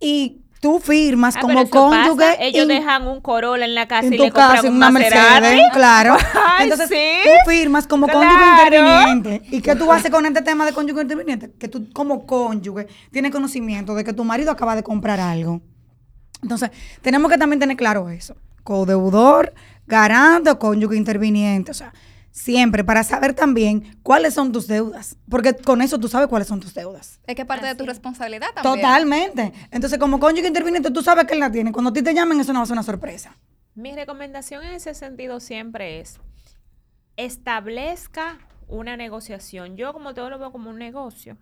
Y 0.00 0.38
tú 0.60 0.78
firmas 0.78 1.36
Ah, 1.36 1.40
como 1.40 1.54
pero 1.54 1.62
eso 1.66 1.70
cónyuge. 1.70 2.16
pasa, 2.30 2.34
Ellos 2.42 2.62
in- 2.62 2.68
dejan 2.68 3.06
un 3.08 3.20
Corolla 3.20 3.64
en 3.64 3.74
la 3.74 3.86
casa 3.88 4.06
en 4.06 4.14
y 4.14 4.16
tu 4.16 4.24
le 4.24 4.30
compran 4.30 4.50
casa, 4.56 4.66
en 4.66 4.72
un 4.72 4.76
una 4.78 4.90
Maserati. 4.90 5.40
Mercedes, 5.42 5.62
claro. 5.72 6.16
Ay, 6.58 6.64
Entonces, 6.70 6.88
sí. 6.88 7.28
tú 7.28 7.50
firmas 7.50 7.86
como 7.86 8.06
cónyuge 8.08 8.44
interviniente. 8.64 9.42
¿Y 9.50 9.60
qué 9.60 9.74
tú 9.76 9.90
haces 9.92 10.10
con 10.10 10.24
este 10.26 10.40
tema 10.42 10.64
de 10.64 10.72
cónyuge 10.72 11.02
interviniente? 11.02 11.52
Que 11.58 11.68
tú, 11.68 11.88
como 11.92 12.26
cónyuge, 12.26 12.86
tienes 13.10 13.30
conocimiento 13.32 13.94
de 13.94 14.04
que 14.04 14.12
tu 14.12 14.24
marido 14.24 14.50
acaba 14.52 14.74
de 14.76 14.82
comprar 14.82 15.20
algo. 15.20 15.60
Entonces, 16.42 16.70
tenemos 17.02 17.30
que 17.30 17.38
también 17.38 17.60
tener 17.60 17.76
claro 17.76 18.08
eso. 18.10 18.36
Codeudor, 18.64 19.52
garante 19.86 20.50
o 20.50 20.58
cónyuge 20.58 20.96
interviniente. 20.96 21.70
O 21.70 21.74
sea, 21.74 21.92
siempre 22.32 22.82
para 22.82 23.04
saber 23.04 23.34
también 23.34 23.98
cuáles 24.02 24.34
son 24.34 24.50
tus 24.50 24.66
deudas, 24.66 25.16
porque 25.28 25.54
con 25.54 25.82
eso 25.82 26.00
tú 26.00 26.08
sabes 26.08 26.28
cuáles 26.28 26.48
son 26.48 26.58
tus 26.58 26.74
deudas. 26.74 27.20
Es 27.26 27.36
que 27.36 27.44
parte 27.44 27.66
de 27.66 27.74
tu 27.76 27.86
responsabilidad 27.86 28.48
también. 28.54 28.74
Totalmente. 28.74 29.52
Entonces, 29.70 29.98
como 29.98 30.18
cónyuge 30.18 30.48
interviniente, 30.48 30.90
tú 30.90 31.02
sabes 31.02 31.26
que 31.26 31.34
él 31.34 31.40
la 31.40 31.52
tiene. 31.52 31.70
Cuando 31.70 31.90
a 31.90 31.92
ti 31.92 32.02
te 32.02 32.14
llamen, 32.14 32.40
eso 32.40 32.52
no 32.52 32.58
va 32.58 32.64
a 32.64 32.66
ser 32.66 32.74
una 32.74 32.82
sorpresa. 32.82 33.36
Mi 33.74 33.94
recomendación 33.94 34.64
en 34.64 34.72
ese 34.72 34.94
sentido 34.94 35.38
siempre 35.40 36.00
es 36.00 36.18
establezca 37.16 38.38
una 38.68 38.96
negociación. 38.96 39.76
Yo 39.76 39.92
como 39.92 40.14
todo 40.14 40.30
lo 40.30 40.38
veo 40.38 40.52
como 40.52 40.70
un 40.70 40.78
negocio. 40.78 41.36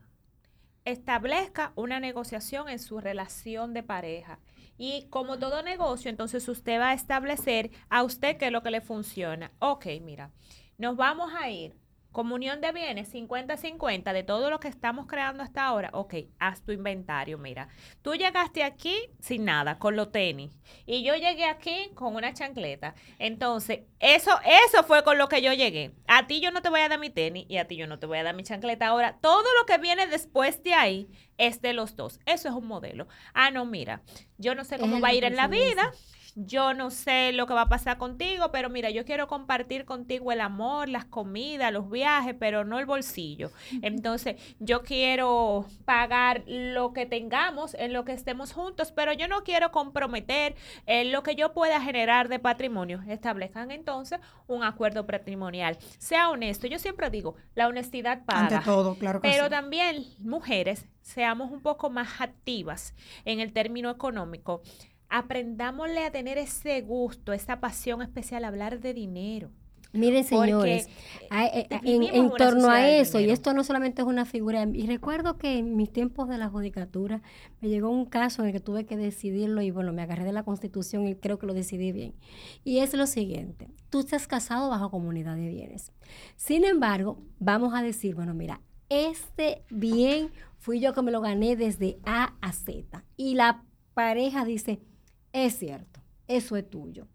Establezca 0.84 1.72
una 1.76 2.00
negociación 2.00 2.68
en 2.68 2.78
su 2.78 3.00
relación 3.00 3.74
de 3.74 3.82
pareja. 3.82 4.40
Y 4.76 5.06
como 5.10 5.38
todo 5.38 5.62
negocio, 5.62 6.10
entonces 6.10 6.48
usted 6.48 6.80
va 6.80 6.90
a 6.90 6.94
establecer 6.94 7.70
a 7.90 8.02
usted 8.02 8.38
qué 8.38 8.46
es 8.46 8.52
lo 8.52 8.62
que 8.62 8.70
le 8.70 8.80
funciona. 8.80 9.52
Ok, 9.58 9.86
mira, 10.02 10.30
nos 10.80 10.96
vamos 10.96 11.32
a 11.34 11.50
ir 11.50 11.76
Comunión 12.12 12.60
de 12.60 12.72
bienes, 12.72 13.14
50-50 13.14 14.12
de 14.12 14.24
todo 14.24 14.50
lo 14.50 14.58
que 14.58 14.66
estamos 14.66 15.06
creando 15.06 15.44
hasta 15.44 15.64
ahora. 15.64 15.90
Ok, 15.92 16.14
haz 16.40 16.60
tu 16.64 16.72
inventario. 16.72 17.38
Mira, 17.38 17.68
tú 18.02 18.16
llegaste 18.16 18.64
aquí 18.64 18.96
sin 19.20 19.44
nada, 19.44 19.78
con 19.78 19.94
los 19.94 20.10
tenis. 20.10 20.50
Y 20.86 21.04
yo 21.04 21.14
llegué 21.14 21.44
aquí 21.44 21.92
con 21.94 22.16
una 22.16 22.34
chancleta. 22.34 22.96
Entonces, 23.20 23.82
eso, 24.00 24.32
eso 24.44 24.82
fue 24.82 25.04
con 25.04 25.18
lo 25.18 25.28
que 25.28 25.40
yo 25.40 25.52
llegué. 25.52 25.92
A 26.08 26.26
ti 26.26 26.40
yo 26.40 26.50
no 26.50 26.62
te 26.62 26.68
voy 26.68 26.80
a 26.80 26.88
dar 26.88 26.98
mi 26.98 27.10
tenis 27.10 27.46
y 27.48 27.58
a 27.58 27.68
ti 27.68 27.76
yo 27.76 27.86
no 27.86 28.00
te 28.00 28.06
voy 28.06 28.18
a 28.18 28.24
dar 28.24 28.34
mi 28.34 28.42
chancleta. 28.42 28.88
Ahora, 28.88 29.18
todo 29.20 29.46
lo 29.60 29.66
que 29.66 29.78
viene 29.78 30.08
después 30.08 30.64
de 30.64 30.74
ahí 30.74 31.08
es 31.40 31.60
de 31.60 31.72
los 31.72 31.96
dos. 31.96 32.20
Eso 32.26 32.48
es 32.48 32.54
un 32.54 32.66
modelo. 32.66 33.08
Ah, 33.34 33.50
no, 33.50 33.64
mira, 33.64 34.02
yo 34.38 34.54
no 34.54 34.64
sé 34.64 34.78
cómo 34.78 35.00
va 35.00 35.08
a 35.08 35.14
ir 35.14 35.24
en 35.24 35.36
la 35.36 35.48
vida 35.48 35.92
yo 36.34 36.74
no 36.74 36.90
sé 36.90 37.32
lo 37.32 37.46
que 37.46 37.54
va 37.54 37.62
a 37.62 37.68
pasar 37.68 37.98
contigo, 37.98 38.50
pero 38.50 38.70
mira, 38.70 38.90
yo 38.90 39.04
quiero 39.04 39.26
compartir 39.26 39.84
contigo 39.84 40.32
el 40.32 40.40
amor, 40.40 40.88
las 40.88 41.04
comidas, 41.04 41.72
los 41.72 41.90
viajes, 41.90 42.34
pero 42.38 42.64
no 42.64 42.78
el 42.78 42.86
bolsillo. 42.86 43.50
Entonces, 43.82 44.36
yo 44.58 44.82
quiero 44.82 45.66
pagar 45.84 46.42
lo 46.46 46.92
que 46.92 47.06
tengamos 47.06 47.74
en 47.74 47.92
lo 47.92 48.04
que 48.04 48.12
estemos 48.12 48.52
juntos, 48.52 48.92
pero 48.92 49.12
yo 49.12 49.28
no 49.28 49.42
quiero 49.42 49.70
comprometer 49.70 50.54
en 50.86 51.12
lo 51.12 51.22
que 51.22 51.34
yo 51.34 51.52
pueda 51.52 51.80
generar 51.80 52.28
de 52.28 52.38
patrimonio. 52.38 53.02
Establezcan 53.08 53.70
entonces 53.70 54.20
un 54.46 54.62
acuerdo 54.62 55.06
patrimonial. 55.06 55.78
Sea 55.98 56.30
honesto. 56.30 56.66
Yo 56.66 56.78
siempre 56.78 57.10
digo, 57.10 57.34
la 57.54 57.68
honestidad 57.68 58.24
paga. 58.24 58.58
Ante 58.58 58.64
todo, 58.64 58.94
claro 58.96 59.20
que 59.20 59.28
Pero 59.28 59.44
sí. 59.44 59.50
también, 59.50 60.04
mujeres, 60.20 60.86
seamos 61.02 61.50
un 61.50 61.60
poco 61.60 61.90
más 61.90 62.20
activas 62.20 62.94
en 63.24 63.40
el 63.40 63.52
término 63.52 63.90
económico 63.90 64.62
aprendámosle 65.10 66.04
a 66.04 66.12
tener 66.12 66.38
ese 66.38 66.80
gusto, 66.82 67.32
esa 67.32 67.60
pasión 67.60 68.00
especial, 68.00 68.44
hablar 68.44 68.80
de 68.80 68.94
dinero. 68.94 69.50
Miren, 69.92 70.22
señores, 70.22 70.86
eh, 71.32 71.66
eh, 71.68 71.80
en, 71.82 72.04
en 72.04 72.30
torno 72.30 72.70
a 72.70 72.88
eso, 72.88 73.18
y 73.18 73.28
esto 73.28 73.52
no 73.54 73.64
solamente 73.64 74.02
es 74.02 74.06
una 74.06 74.24
figura, 74.24 74.62
y 74.72 74.86
recuerdo 74.86 75.36
que 75.36 75.58
en 75.58 75.74
mis 75.74 75.92
tiempos 75.92 76.28
de 76.28 76.38
la 76.38 76.48
judicatura 76.48 77.22
me 77.60 77.68
llegó 77.68 77.90
un 77.90 78.04
caso 78.06 78.42
en 78.42 78.48
el 78.48 78.52
que 78.52 78.60
tuve 78.60 78.86
que 78.86 78.96
decidirlo 78.96 79.62
y 79.62 79.72
bueno, 79.72 79.92
me 79.92 80.02
agarré 80.02 80.22
de 80.22 80.32
la 80.32 80.44
constitución 80.44 81.08
y 81.08 81.16
creo 81.16 81.40
que 81.40 81.46
lo 81.48 81.54
decidí 81.54 81.90
bien. 81.90 82.14
Y 82.62 82.78
es 82.78 82.94
lo 82.94 83.08
siguiente, 83.08 83.66
tú 83.90 83.98
estás 83.98 84.28
casado 84.28 84.70
bajo 84.70 84.92
comunidad 84.92 85.34
de 85.34 85.48
bienes. 85.48 85.90
Sin 86.36 86.64
embargo, 86.64 87.18
vamos 87.40 87.74
a 87.74 87.82
decir, 87.82 88.14
bueno, 88.14 88.32
mira, 88.32 88.60
este 88.90 89.64
bien 89.70 90.30
fui 90.60 90.78
yo 90.78 90.92
que 90.92 91.02
me 91.02 91.10
lo 91.10 91.20
gané 91.20 91.56
desde 91.56 91.98
A 92.04 92.34
a 92.40 92.52
Z. 92.52 93.04
Y 93.16 93.34
la 93.34 93.64
pareja 93.94 94.44
dice, 94.44 94.80
es 95.32 95.58
cierto, 95.58 96.00
eso 96.28 96.56
es 96.56 96.68
tuyo. 96.68 97.08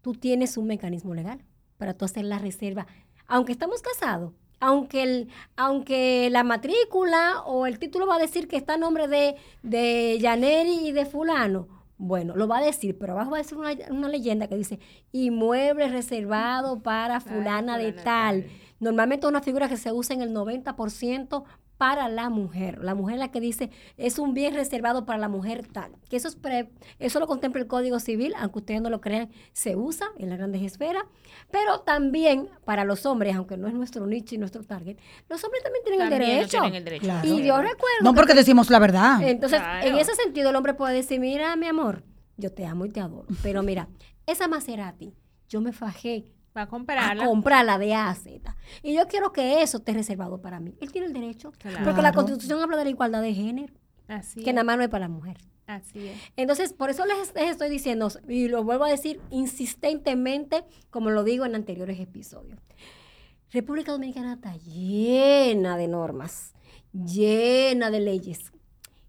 Tú 0.00 0.14
tienes 0.14 0.56
un 0.56 0.66
mecanismo 0.66 1.12
legal 1.14 1.44
para 1.76 1.94
tú 1.94 2.04
hacer 2.04 2.24
la 2.24 2.38
reserva. 2.38 2.86
Aunque 3.26 3.52
estamos 3.52 3.82
casados, 3.82 4.32
aunque, 4.60 5.02
el, 5.02 5.28
aunque 5.56 6.28
la 6.30 6.44
matrícula 6.44 7.42
o 7.44 7.66
el 7.66 7.80
título 7.80 8.06
va 8.06 8.16
a 8.16 8.20
decir 8.20 8.46
que 8.46 8.56
está 8.56 8.74
a 8.74 8.78
nombre 8.78 9.08
de, 9.08 9.34
de 9.62 10.18
Yaneri 10.20 10.86
y 10.88 10.92
de 10.92 11.04
fulano, 11.04 11.68
bueno, 11.98 12.34
lo 12.36 12.48
va 12.48 12.58
a 12.58 12.62
decir, 12.62 12.98
pero 12.98 13.12
abajo 13.12 13.32
va 13.32 13.38
a 13.38 13.42
decir 13.42 13.58
una, 13.58 13.72
una 13.90 14.08
leyenda 14.08 14.48
que 14.48 14.56
dice 14.56 14.78
inmueble 15.12 15.88
reservado 15.88 16.82
para 16.82 17.20
fulana 17.20 17.78
de 17.78 17.92
fulana 17.92 18.04
tal. 18.04 18.42
tal. 18.42 18.50
Normalmente 18.80 19.26
es 19.26 19.30
una 19.30 19.40
figura 19.40 19.68
que 19.68 19.76
se 19.76 19.92
usa 19.92 20.14
en 20.14 20.22
el 20.22 20.34
90% 20.34 21.44
para 21.82 22.08
la 22.08 22.30
mujer. 22.30 22.78
La 22.84 22.94
mujer 22.94 23.18
la 23.18 23.32
que 23.32 23.40
dice 23.40 23.68
es 23.96 24.20
un 24.20 24.34
bien 24.34 24.54
reservado 24.54 25.04
para 25.04 25.18
la 25.18 25.28
mujer 25.28 25.66
tal. 25.66 25.90
Que 26.08 26.14
eso, 26.16 26.28
es 26.28 26.36
pre- 26.36 26.70
eso 27.00 27.18
lo 27.18 27.26
contempla 27.26 27.60
el 27.60 27.66
Código 27.66 27.98
Civil, 27.98 28.34
aunque 28.38 28.60
ustedes 28.60 28.80
no 28.80 28.88
lo 28.88 29.00
crean, 29.00 29.30
se 29.52 29.74
usa 29.74 30.06
en 30.16 30.28
las 30.30 30.38
grandes 30.38 30.62
esferas. 30.62 31.02
Pero 31.50 31.80
también 31.80 32.48
para 32.64 32.84
los 32.84 33.04
hombres, 33.04 33.34
aunque 33.34 33.56
no 33.56 33.66
es 33.66 33.74
nuestro 33.74 34.06
nicho 34.06 34.36
y 34.36 34.38
nuestro 34.38 34.62
target, 34.62 34.96
los 35.28 35.42
hombres 35.42 35.64
también 35.64 35.82
tienen 35.82 35.98
También 36.08 36.22
el 36.22 36.28
no 36.28 36.34
derecho. 36.36 36.60
tienen 36.60 36.74
el 36.76 36.84
derecho. 36.84 37.02
Claro. 37.04 37.28
Y 37.28 37.44
yo 37.44 37.56
recuerdo. 37.56 38.04
No 38.04 38.12
que- 38.12 38.16
porque 38.16 38.34
decimos 38.34 38.70
la 38.70 38.78
verdad. 38.78 39.20
entonces, 39.22 39.58
Claro. 39.58 39.88
en 39.88 39.98
ese 39.98 40.14
sentido, 40.14 40.50
el 40.50 40.54
hombre 40.56 40.74
puede 40.74 40.94
decir, 40.94 41.18
mira, 41.18 41.56
mi 41.56 41.66
amor, 41.66 42.04
yo 42.36 42.52
te 42.52 42.64
amo 42.64 42.84
y 42.86 42.90
te 42.90 43.00
adoro. 43.00 43.26
Pero 43.42 43.64
mira, 43.64 43.88
esa 44.26 44.46
Maserati, 44.46 45.14
yo 45.48 45.60
me 45.60 45.72
fajé 45.72 46.26
Va 46.56 46.62
a 46.62 46.64
a 46.64 46.68
comprarla. 46.68 47.24
comprarla 47.26 47.78
de 47.78 47.94
A 47.94 48.10
a 48.10 48.14
Z. 48.14 48.56
Y 48.82 48.94
yo 48.94 49.06
quiero 49.08 49.32
que 49.32 49.62
eso 49.62 49.78
esté 49.78 49.92
reservado 49.92 50.40
para 50.42 50.60
mí. 50.60 50.74
Él 50.80 50.92
tiene 50.92 51.06
el 51.06 51.12
derecho. 51.12 51.52
Claro. 51.58 51.84
Porque 51.84 52.02
la. 52.02 52.12
Constitución 52.12 52.60
habla 52.60 52.76
de 52.76 52.84
la 52.84 52.90
igualdad 52.90 53.22
de 53.22 53.32
género, 53.34 53.72
Así 54.08 54.42
que 54.42 54.50
es. 54.50 54.54
nada 54.54 54.64
más 54.64 54.76
no 54.76 54.82
es 54.82 54.88
para 54.90 55.06
la 55.06 55.08
mujer. 55.08 55.38
Así 55.66 56.08
es. 56.08 56.18
Entonces, 56.36 56.72
por 56.74 56.90
eso 56.90 57.06
les, 57.06 57.34
les 57.34 57.50
estoy 57.52 57.70
diciendo, 57.70 58.08
y 58.28 58.48
lo 58.48 58.64
vuelvo 58.64 58.84
a 58.84 58.90
decir 58.90 59.20
insistentemente, 59.30 60.64
como 60.90 61.10
lo 61.10 61.24
digo 61.24 61.44
en 61.46 61.54
anteriores 61.54 61.98
episodios. 62.00 62.58
República 63.50 63.92
Dominicana 63.92 64.34
está 64.34 64.54
llena 64.56 65.76
de 65.76 65.88
normas, 65.88 66.54
llena 66.92 67.90
de 67.90 68.00
leyes, 68.00 68.52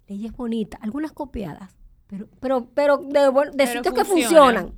leyes 0.07 0.31
bonitas, 0.33 0.79
algunas 0.83 1.11
copiadas, 1.11 1.75
pero, 2.07 2.27
pero, 2.39 2.69
pero 2.73 2.97
de, 2.97 3.29
buen- 3.29 3.51
de 3.51 3.57
Pero 3.65 3.71
sitios 3.83 3.93
que 3.95 4.05
funcionan. 4.05 4.73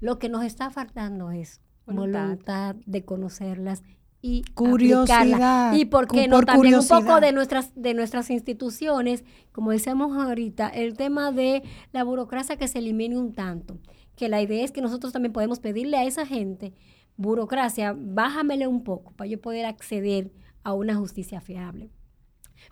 Lo 0.00 0.18
que 0.18 0.28
nos 0.28 0.44
está 0.44 0.70
faltando 0.70 1.30
es 1.30 1.60
Voluntad. 1.86 2.22
voluntad, 2.26 2.76
de 2.86 3.04
conocerlas 3.04 3.82
y 4.22 4.42
Curiosidad. 4.54 5.72
Y 5.74 5.84
por 5.84 6.08
qué 6.08 6.24
cu- 6.24 6.30
no 6.30 6.36
por 6.38 6.46
también 6.46 6.74
un 6.76 6.86
poco 6.88 7.20
de 7.20 7.32
nuestras 7.32 7.72
de 7.74 7.94
nuestras 7.94 8.30
instituciones, 8.30 9.24
como 9.52 9.70
decíamos 9.70 10.16
ahorita, 10.16 10.68
el 10.68 10.94
tema 10.94 11.30
de 11.32 11.62
la 11.92 12.02
burocracia 12.02 12.56
que 12.56 12.66
se 12.66 12.78
elimine 12.78 13.16
un 13.16 13.32
tanto, 13.34 13.78
que 14.16 14.28
la 14.28 14.42
idea 14.42 14.64
es 14.64 14.72
que 14.72 14.80
nosotros 14.80 15.12
también 15.12 15.32
podemos 15.32 15.60
pedirle 15.60 15.96
a 15.96 16.04
esa 16.04 16.26
gente 16.26 16.72
burocracia, 17.16 17.94
bájamele 17.96 18.66
un 18.66 18.82
poco 18.82 19.12
para 19.12 19.28
yo 19.28 19.40
poder 19.40 19.64
acceder 19.66 20.32
a 20.64 20.72
una 20.72 20.96
justicia 20.96 21.40
fiable. 21.40 21.90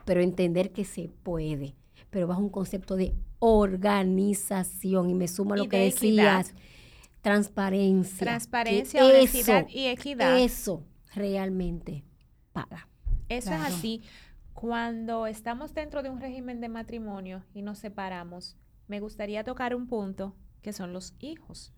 Pero 0.04 0.22
entender 0.22 0.72
que 0.72 0.84
se 0.84 1.08
puede, 1.22 1.76
pero 2.10 2.26
bajo 2.26 2.40
un 2.40 2.48
concepto 2.50 2.96
de 2.96 3.14
organización 3.38 5.10
y 5.10 5.14
me 5.14 5.28
sumo 5.28 5.54
a 5.54 5.56
lo 5.58 5.64
Y 5.64 5.68
que 5.68 5.76
de 5.78 5.86
equidad. 5.88 6.46
Transparencia. 7.24 8.18
Transparencia, 8.26 9.04
honestidad 9.04 9.66
eso- 9.66 9.76
y 9.78 9.86
equidad. 9.86 10.38
Eso 10.38 10.84
realmente 11.14 12.04
paga. 12.52 12.88
Eso 13.28 13.48
Claro. 13.48 13.64
es 13.66 13.74
así. 13.74 14.02
Cuando 14.52 15.26
estamos 15.26 15.74
dentro 15.74 16.02
de 16.02 16.10
un 16.10 16.20
régimen 16.20 16.60
de 16.60 16.68
matrimonio 16.68 17.42
y 17.54 17.62
nos 17.62 17.78
separamos, 17.78 18.56
me 18.86 19.00
gustaría 19.00 19.42
tocar 19.42 19.74
un 19.74 19.86
punto 19.88 20.36
que 20.62 20.72
son 20.72 20.92
los 20.92 21.14
hijos. 21.18 21.72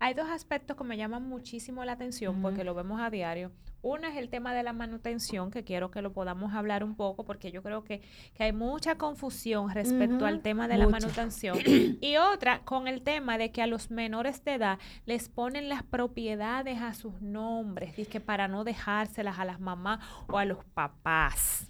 Hay 0.00 0.14
dos 0.14 0.28
aspectos 0.28 0.76
que 0.76 0.84
me 0.84 0.96
llaman 0.96 1.28
muchísimo 1.28 1.84
la 1.84 1.92
atención 1.92 2.40
porque 2.40 2.62
lo 2.62 2.74
vemos 2.74 3.00
a 3.00 3.10
diario. 3.10 3.50
Uno 3.82 4.06
es 4.06 4.16
el 4.16 4.28
tema 4.28 4.54
de 4.54 4.62
la 4.62 4.72
manutención, 4.72 5.50
que 5.50 5.64
quiero 5.64 5.90
que 5.90 6.02
lo 6.02 6.12
podamos 6.12 6.52
hablar 6.54 6.84
un 6.84 6.94
poco 6.94 7.24
porque 7.24 7.50
yo 7.50 7.62
creo 7.62 7.84
que, 7.84 8.02
que 8.34 8.44
hay 8.44 8.52
mucha 8.52 8.96
confusión 8.96 9.70
respecto 9.70 10.24
al 10.26 10.40
tema 10.40 10.68
de 10.68 10.78
la 10.78 10.88
manutención. 10.88 11.58
y 12.00 12.16
otra 12.16 12.60
con 12.64 12.86
el 12.86 13.02
tema 13.02 13.38
de 13.38 13.50
que 13.50 13.62
a 13.62 13.66
los 13.66 13.90
menores 13.90 14.44
de 14.44 14.54
edad 14.54 14.78
les 15.04 15.28
ponen 15.28 15.68
las 15.68 15.82
propiedades 15.82 16.80
a 16.80 16.94
sus 16.94 17.20
nombres, 17.20 17.94
que 18.08 18.20
para 18.20 18.46
no 18.46 18.64
dejárselas 18.64 19.38
a 19.38 19.44
las 19.44 19.58
mamás 19.58 20.00
o 20.28 20.38
a 20.38 20.44
los 20.44 20.64
papás. 20.64 21.68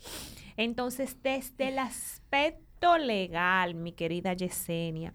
Entonces, 0.56 1.22
desde 1.22 1.68
el 1.68 1.78
aspecto 1.78 2.98
legal, 2.98 3.74
mi 3.74 3.92
querida 3.92 4.32
Yesenia, 4.34 5.14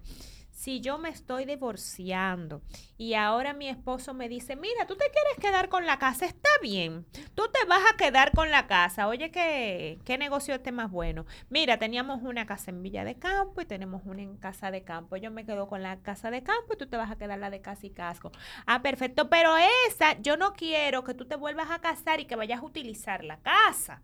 si 0.64 0.80
yo 0.80 0.98
me 0.98 1.10
estoy 1.10 1.44
divorciando 1.44 2.62
y 2.98 3.16
ahora 3.16 3.52
mi 3.52 3.68
esposo 3.68 4.14
me 4.14 4.30
dice, 4.30 4.56
mira, 4.56 4.88
tú 4.88 4.96
te 4.96 5.12
quieres 5.12 5.38
quedar 5.42 5.68
con 5.68 5.86
la 5.86 6.00
casa, 6.00 6.26
está 6.26 6.48
bien, 6.62 7.06
tú 7.36 7.44
te 7.52 7.68
vas 7.68 7.82
a 7.92 7.98
quedar 7.98 8.32
con 8.32 8.50
la 8.50 8.66
casa, 8.66 9.10
oye, 9.10 9.30
¿qué, 9.30 10.00
qué 10.06 10.18
negocio 10.18 10.56
este 10.56 10.72
más 10.72 10.90
bueno? 10.90 11.26
Mira, 11.50 11.80
teníamos 11.80 12.22
una 12.24 12.46
casa 12.46 12.72
en 12.72 12.82
Villa 12.82 13.04
de 13.04 13.20
Campo 13.20 13.60
y 13.60 13.66
tenemos 13.66 14.04
una 14.06 14.22
en 14.22 14.38
Casa 14.38 14.72
de 14.72 14.86
Campo, 14.86 15.18
yo 15.18 15.32
me 15.32 15.46
quedo 15.46 15.68
con 15.68 15.84
la 15.84 16.00
casa 16.00 16.32
de 16.32 16.44
campo 16.44 16.76
y 16.76 16.78
tú 16.78 16.88
te 16.88 16.96
vas 16.96 17.12
a 17.12 17.18
quedar 17.18 17.40
la 17.40 17.50
de 17.50 17.60
casa 17.60 17.86
y 17.86 17.90
casco. 17.90 18.32
Ah, 18.66 18.82
perfecto, 18.82 19.30
pero 19.30 19.54
esa, 19.90 20.18
yo 20.22 20.38
no 20.38 20.54
quiero 20.54 21.04
que 21.04 21.14
tú 21.14 21.26
te 21.26 21.36
vuelvas 21.36 21.72
a 21.72 21.80
casar 21.80 22.22
y 22.22 22.26
que 22.26 22.38
vayas 22.38 22.62
a 22.62 22.66
utilizar 22.66 23.26
la 23.26 23.38
casa. 23.42 24.02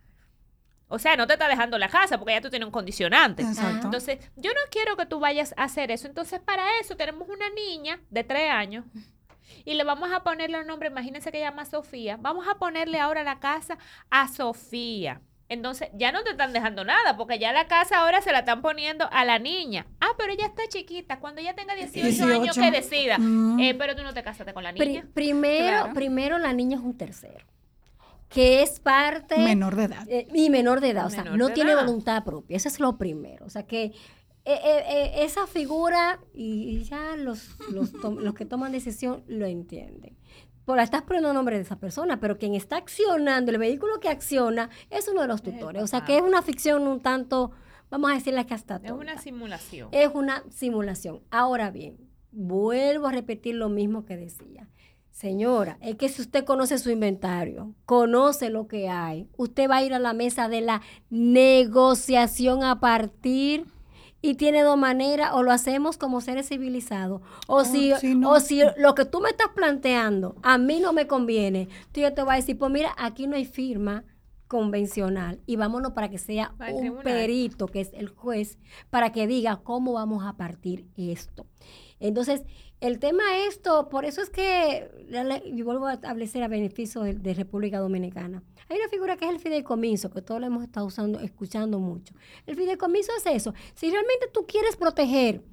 O 0.89 0.99
sea, 0.99 1.15
no 1.15 1.28
te 1.28 1.34
está 1.34 1.47
dejando 1.47 1.78
la 1.78 1.88
casa 1.88 2.17
porque 2.17 2.34
ya 2.34 2.41
tú 2.41 2.49
tienes 2.49 2.65
un 2.65 2.71
condicionante. 2.71 3.43
Exacto. 3.43 3.86
Entonces, 3.86 4.19
yo 4.36 4.52
no 4.52 4.60
quiero 4.71 4.97
que 4.97 5.06
tú 5.06 5.19
vayas 5.19 5.54
a 5.56 5.63
hacer 5.63 5.91
eso. 5.91 6.08
Entonces, 6.08 6.39
para 6.39 6.63
eso 6.82 6.97
tenemos 6.97 7.30
una 7.30 7.49
niña 7.52 7.99
de 8.10 8.23
tres 8.23 8.49
años 8.52 8.86
Y 9.65 9.73
le 9.75 9.84
vamos 9.84 10.12
a 10.12 10.23
ponerle 10.23 10.60
un 10.60 10.67
nombre, 10.67 10.89
imagínense 10.89 11.32
que 11.32 11.39
llama 11.39 11.65
Sofía. 11.65 12.17
Vamos 12.19 12.47
a 12.47 12.56
ponerle 12.60 12.99
ahora 12.99 13.23
la 13.23 13.39
casa 13.39 13.78
a 14.10 14.28
Sofía. 14.28 15.21
Entonces, 15.47 15.89
ya 15.93 16.12
no 16.12 16.23
te 16.23 16.30
están 16.32 16.54
dejando 16.54 16.84
nada, 16.86 17.17
porque 17.17 17.39
ya 17.39 17.52
la 17.52 17.67
casa 17.67 17.99
ahora 17.99 18.21
se 18.21 18.32
la 18.32 18.39
están 18.39 18.62
poniendo 18.62 19.10
a 19.12 19.25
la 19.25 19.39
niña. 19.39 19.88
Ah, 19.99 20.12
pero 20.17 20.32
ella 20.32 20.45
está 20.45 20.62
chiquita. 20.69 21.19
Cuando 21.19 21.41
ella 21.41 21.56
tenga 21.56 21.73
18, 21.73 22.23
años, 22.25 22.56
que 22.56 22.69
decida. 22.71 23.17
Mm. 23.17 23.60
Eh, 23.60 23.73
pero 23.75 23.95
tú 23.95 24.04
no 24.04 24.13
te 24.13 24.21
casaste 24.23 24.54
con 24.54 24.63
la 24.63 24.73
Pri- 24.73 24.88
niña. 24.88 25.08
primero, 25.15 25.67
Claro. 25.67 25.93
primero 25.93 26.38
la 26.38 26.54
niña 26.54 26.78
es 26.78 26.84
un 26.84 26.95
tercero, 26.95 27.45
que 28.29 28.61
es 28.61 28.79
parte... 28.79 29.37
Menor 29.39 29.75
de 29.75 29.83
edad. 29.85 30.07
eh, 30.07 30.27
y 30.33 30.49
menor 30.49 30.79
de 30.81 30.89
edad, 30.91 31.07
o 31.07 31.09
sea, 31.09 31.23
Menor 31.23 31.37
no 31.39 31.49
tiene 31.49 31.71
edad. 31.71 31.85
voluntad 31.85 32.23
propia, 32.23 32.57
eso 32.57 32.67
es 32.67 32.79
lo 32.79 32.97
primero. 32.97 33.45
O 33.45 33.49
sea, 33.49 33.63
que 33.65 33.85
eh, 33.85 33.93
eh, 34.45 34.83
eh, 34.87 35.11
esa 35.23 35.47
figura, 35.47 36.19
y, 36.33 36.77
y 36.77 36.83
ya 36.83 37.15
los, 37.17 37.49
los, 37.71 37.91
tom- 37.91 38.19
los 38.19 38.33
que 38.35 38.45
toman 38.45 38.71
decisión 38.71 39.23
lo 39.27 39.45
entienden. 39.45 40.15
Por 40.65 40.77
la 40.77 40.83
estás 40.83 41.01
poniendo 41.01 41.33
nombre 41.33 41.55
de 41.55 41.63
esa 41.63 41.77
persona, 41.79 42.19
pero 42.19 42.37
quien 42.37 42.53
está 42.53 42.77
accionando, 42.77 43.51
el 43.51 43.57
vehículo 43.57 43.99
que 43.99 44.09
acciona, 44.09 44.69
es 44.91 45.07
uno 45.07 45.21
de 45.23 45.27
los 45.27 45.41
tutores. 45.41 45.81
O 45.81 45.87
sea, 45.87 46.05
que 46.05 46.15
es 46.17 46.21
una 46.21 46.43
ficción 46.43 46.87
un 46.87 46.99
tanto, 47.01 47.49
vamos 47.89 48.11
a 48.11 48.13
decirle 48.13 48.45
que 48.45 48.53
hasta 48.53 48.75
Es 48.83 48.91
una 48.91 49.13
tonta. 49.13 49.17
simulación. 49.21 49.89
Es 49.91 50.09
una 50.13 50.43
simulación. 50.51 51.21
Ahora 51.31 51.71
bien, 51.71 51.97
vuelvo 52.31 53.07
a 53.07 53.11
repetir 53.11 53.55
lo 53.55 53.69
mismo 53.69 54.05
que 54.05 54.15
decía. 54.17 54.67
Señora, 55.19 55.77
es 55.82 55.95
que 55.95 56.08
si 56.08 56.21
usted 56.21 56.45
conoce 56.45 56.77
su 56.77 56.91
inventario, 56.91 57.75
conoce 57.86 58.49
lo 58.49 58.69
que 58.69 58.88
hay, 58.88 59.27
usted 59.36 59.69
va 59.69 59.75
a 59.75 59.84
ir 59.84 59.93
a 59.93 59.99
la 59.99 60.13
mesa 60.13 60.47
de 60.47 60.62
la 60.62 60.82
negociación 61.10 62.63
a 62.63 62.79
partir 62.79 63.65
y 64.21 64.36
tiene 64.36 64.63
dos 64.63 64.77
maneras, 64.77 65.32
o 65.34 65.43
lo 65.43 65.51
hacemos 65.51 65.97
como 65.97 66.21
seres 66.21 66.47
civilizados, 66.47 67.21
o, 67.47 67.65
si, 67.65 67.93
si 67.95 68.15
no. 68.15 68.32
o 68.32 68.39
si 68.39 68.62
lo 68.77 68.95
que 68.95 69.03
tú 69.03 69.19
me 69.19 69.32
estás 69.32 69.49
planteando 69.53 70.38
a 70.41 70.58
mí 70.58 70.79
no 70.79 70.93
me 70.93 71.05
conviene, 71.05 71.67
tú 71.91 71.99
yo 71.99 72.13
te 72.13 72.23
voy 72.23 72.36
a 72.36 72.38
decir, 72.38 72.58
pues 72.58 72.71
mira, 72.71 72.95
aquí 72.97 73.27
no 73.27 73.36
hay 73.36 73.43
firma 73.43 74.05
convencional 74.47 75.41
y 75.45 75.58
vámonos 75.58 75.91
para 75.91 76.10
que 76.10 76.17
sea 76.17 76.55
un 76.60 76.79
tribunal. 76.79 77.03
perito, 77.03 77.67
que 77.67 77.82
es 77.82 77.91
el 77.93 78.08
juez, 78.08 78.58
para 78.89 79.12
que 79.12 79.27
diga 79.27 79.58
cómo 79.63 79.91
vamos 79.93 80.25
a 80.25 80.38
partir 80.38 80.88
esto. 80.95 81.45
Entonces, 81.99 82.43
el 82.79 82.99
tema 82.99 83.23
esto, 83.47 83.89
por 83.89 84.05
eso 84.05 84.21
es 84.21 84.29
que, 84.29 84.89
y 85.45 85.62
vuelvo 85.63 85.88
a 85.88 85.93
establecer 85.93 86.43
a 86.43 86.47
beneficio 86.47 87.01
de, 87.01 87.13
de 87.13 87.33
República 87.33 87.79
Dominicana. 87.79 88.41
Hay 88.69 88.77
una 88.77 88.88
figura 88.89 89.17
que 89.17 89.25
es 89.25 89.31
el 89.31 89.39
fideicomiso, 89.39 90.09
que 90.09 90.21
todos 90.21 90.39
lo 90.39 90.47
hemos 90.47 90.63
estado 90.63 90.85
usando, 90.85 91.19
escuchando 91.19 91.79
mucho. 91.79 92.13
El 92.45 92.55
fideicomiso 92.55 93.12
es 93.17 93.25
eso. 93.25 93.53
Si 93.73 93.89
realmente 93.89 94.27
tú 94.31 94.45
quieres 94.47 94.77
proteger 94.77 95.43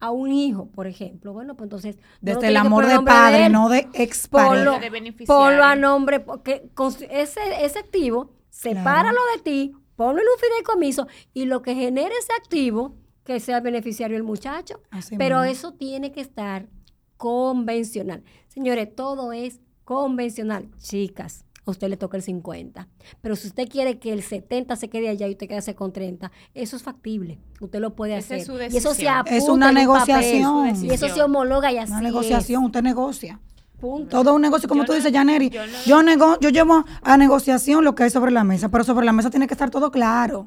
a 0.00 0.10
un 0.10 0.32
hijo, 0.32 0.66
por 0.66 0.88
ejemplo, 0.88 1.32
bueno, 1.32 1.54
pues 1.54 1.66
entonces... 1.66 1.96
no 1.96 2.02
Desde 2.32 2.48
el 2.48 2.56
amor 2.56 2.86
de 2.86 3.00
padre, 3.02 3.46
él, 3.46 3.52
no 3.52 3.68
de 3.68 3.88
ex 3.94 4.26
ponlo. 4.26 4.80
De 4.80 4.90
beneficiario. 4.90 5.26
ponlo 5.26 5.62
a 5.62 5.76
nombre, 5.76 6.18
porque 6.18 6.68
con 6.74 6.92
ese, 7.08 7.40
ese 7.64 7.78
activo, 7.78 8.32
sepáralo 8.50 9.20
de 9.36 9.42
ti, 9.42 9.72
ponlo 9.94 10.20
en 10.20 10.26
un 10.26 10.40
fideicomiso 10.40 11.06
y 11.32 11.44
lo 11.44 11.62
que 11.62 11.76
genere 11.76 12.12
ese 12.18 12.32
activo, 12.32 12.96
que 13.24 13.38
sea 13.40 13.60
beneficiario 13.60 14.16
el 14.16 14.22
muchacho. 14.22 14.80
Así 14.90 15.16
Pero 15.16 15.40
mismo. 15.40 15.52
eso 15.52 15.72
tiene 15.74 16.12
que 16.12 16.20
estar 16.20 16.68
convencional. 17.16 18.24
Señores, 18.48 18.94
todo 18.94 19.32
es 19.32 19.60
convencional. 19.84 20.68
Chicas, 20.78 21.44
a 21.64 21.70
usted 21.70 21.88
le 21.88 21.96
toca 21.96 22.16
el 22.16 22.22
50. 22.22 22.88
Pero 23.20 23.36
si 23.36 23.46
usted 23.48 23.68
quiere 23.68 23.98
que 23.98 24.12
el 24.12 24.22
70 24.22 24.74
se 24.76 24.88
quede 24.88 25.08
allá 25.08 25.28
y 25.28 25.32
usted 25.32 25.48
quede 25.48 25.74
con 25.74 25.92
30, 25.92 26.32
eso 26.54 26.76
es 26.76 26.82
factible. 26.82 27.38
Usted 27.60 27.78
lo 27.80 27.94
puede 27.94 28.16
Esa 28.16 28.34
hacer. 28.34 28.38
es 28.38 28.46
su 28.46 28.74
y 28.74 28.76
eso 28.76 28.94
se 28.94 29.08
apunta 29.08 29.36
Es 29.36 29.48
una 29.48 29.70
en 29.70 29.88
un 29.88 29.94
papel, 29.96 30.14
negociación. 30.16 30.84
Y 30.84 30.90
eso 30.90 31.08
se 31.08 31.22
homologa 31.22 31.70
y 31.72 31.78
así 31.78 31.90
Una 31.92 31.98
es. 32.00 32.04
negociación, 32.04 32.64
usted 32.64 32.82
negocia. 32.82 33.40
Punto. 33.82 34.10
Todo 34.16 34.30
es 34.30 34.36
un 34.36 34.42
negocio, 34.42 34.68
como 34.68 34.82
Yo 34.82 34.86
tú 34.86 34.92
no- 34.92 34.96
dices, 34.98 35.12
Janeri. 35.12 35.50
yo 35.50 35.66
no- 35.66 35.72
Yo, 35.84 36.02
nego- 36.04 36.38
yo 36.40 36.50
llevo 36.50 36.84
a 37.02 37.16
negociación 37.16 37.82
lo 37.84 37.96
que 37.96 38.04
hay 38.04 38.10
sobre 38.10 38.30
la 38.30 38.44
mesa, 38.44 38.68
pero 38.68 38.84
sobre 38.84 39.04
la 39.04 39.12
mesa 39.12 39.28
tiene 39.28 39.48
que 39.48 39.54
estar 39.54 39.70
todo 39.70 39.90
claro. 39.90 40.46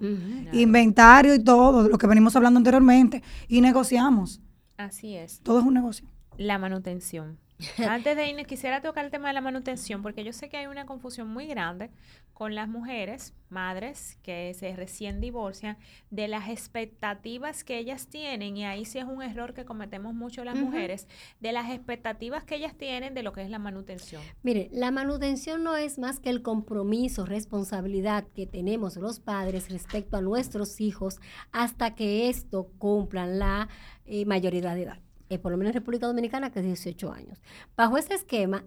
Inventario 0.54 1.36
y 1.36 1.44
todo, 1.44 1.90
lo 1.90 1.98
que 1.98 2.08
venimos 2.08 2.34
hablando 2.38 2.58
anteriormente. 2.60 3.24
Y 3.50 3.60
negociamos. 3.60 4.40
Así 4.78 5.16
es. 5.16 5.42
Todo 5.44 5.60
es 5.60 5.66
un 5.66 5.74
negocio. 5.74 6.08
La 6.38 6.58
manutención. 6.58 7.38
Antes 7.88 8.16
de 8.18 8.28
irnos, 8.28 8.48
quisiera 8.48 8.82
tocar 8.82 9.06
el 9.06 9.12
tema 9.12 9.30
de 9.30 9.34
la 9.34 9.42
manutención, 9.42 10.02
porque 10.02 10.24
yo 10.24 10.34
sé 10.34 10.50
que 10.50 10.58
hay 10.58 10.68
una 10.68 10.86
confusión 10.86 11.30
muy 11.30 11.48
grande 11.48 11.90
con 12.34 12.54
las 12.54 12.68
mujeres, 12.68 13.34
madres, 13.48 14.18
que 14.22 14.54
se 14.56 14.76
recién 14.76 15.22
divorcian, 15.22 15.78
de 16.10 16.28
las 16.28 16.50
expectativas 16.50 17.64
que 17.64 17.78
ellas 17.78 18.08
tienen, 18.08 18.58
y 18.58 18.66
ahí 18.66 18.84
sí 18.84 19.00
es 19.00 19.06
un 19.06 19.24
error 19.24 19.54
que 19.54 19.64
cometemos 19.64 20.14
mucho 20.14 20.44
las 20.44 20.58
mujeres, 20.58 21.08
de 21.40 21.54
las 21.54 21.72
expectativas 21.72 22.44
que 22.44 22.56
ellas 22.56 22.76
tienen 22.76 23.14
de 23.14 23.24
lo 23.24 23.32
que 23.32 23.42
es 23.42 23.50
la 23.50 23.58
manutención. 23.58 24.22
Mire, 24.44 24.68
la 24.74 24.92
manutención 24.92 25.64
no 25.64 25.78
es 25.78 25.98
más 25.98 26.20
que 26.20 26.30
el 26.30 26.42
compromiso, 26.42 27.26
responsabilidad 27.26 28.28
que 28.36 28.46
tenemos 28.46 28.98
los 28.98 29.22
padres 29.22 29.70
respecto 29.70 30.18
a 30.18 30.22
nuestros 30.22 30.82
hijos 30.82 31.22
hasta 31.54 31.96
que 31.96 32.28
esto 32.28 32.70
cumplan 32.78 33.40
la 33.40 33.70
eh, 34.06 34.26
mayoría 34.26 34.76
de 34.76 34.84
edad. 34.84 35.05
Eh, 35.30 35.40
por 35.40 35.52
lo 35.52 35.58
menos 35.58 35.72
en 35.72 35.80
República 35.82 36.08
Dominicana, 36.08 36.52
que 36.52 36.60
es 36.60 36.66
18 36.66 37.12
años. 37.12 37.42
Bajo 37.76 37.98
ese 37.98 38.14
esquema, 38.14 38.64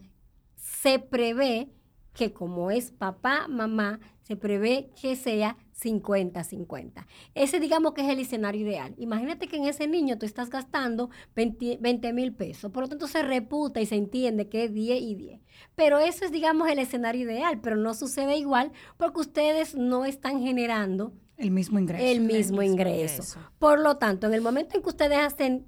se 0.57 0.99
prevé 0.99 1.69
que 2.15 2.33
como 2.33 2.71
es 2.73 2.91
papá, 2.91 3.47
mamá, 3.49 4.01
se 4.23 4.35
prevé 4.37 4.91
que 5.01 5.15
sea 5.15 5.57
50-50. 5.81 7.07
Ese 7.35 7.61
digamos 7.61 7.93
que 7.95 8.03
es 8.03 8.09
el 8.09 8.19
escenario 8.19 8.63
ideal. 8.63 8.95
Imagínate 8.99 9.47
que 9.47 9.57
en 9.57 9.67
ese 9.67 9.87
niño 9.87 10.19
tú 10.19 10.27
estás 10.27 10.51
gastando 10.51 11.11
20 11.37 12.13
mil 12.13 12.35
pesos, 12.35 12.73
por 12.73 12.83
lo 12.83 12.89
tanto 12.89 13.07
se 13.07 13.23
reputa 13.23 13.81
y 13.81 13.87
se 13.87 13.95
entiende 13.95 14.49
que 14.49 14.65
es 14.65 14.75
10 14.75 15.01
y 15.01 15.15
10. 15.15 15.41
Pero 15.77 15.99
ese 15.99 16.25
es 16.27 16.33
digamos 16.33 16.69
el 16.69 16.79
escenario 16.81 17.23
ideal, 17.23 17.61
pero 17.61 17.77
no 17.77 17.95
sucede 17.95 18.37
igual 18.37 18.73
porque 18.97 19.21
ustedes 19.21 19.77
no 19.77 20.05
están 20.05 20.41
generando 20.43 21.13
El 21.37 21.53
mismo 21.53 21.79
ingreso. 21.79 22.05
el 22.05 22.21
mismo 22.21 22.37
mismo 22.37 22.63
ingreso. 22.63 23.15
ingreso. 23.15 23.41
Por 23.61 23.79
lo 23.81 23.97
tanto, 23.97 24.27
en 24.27 24.35
el 24.35 24.41
momento 24.43 24.77
en 24.77 24.83
que 24.83 24.89
ustedes 24.89 25.19
hacen 25.19 25.65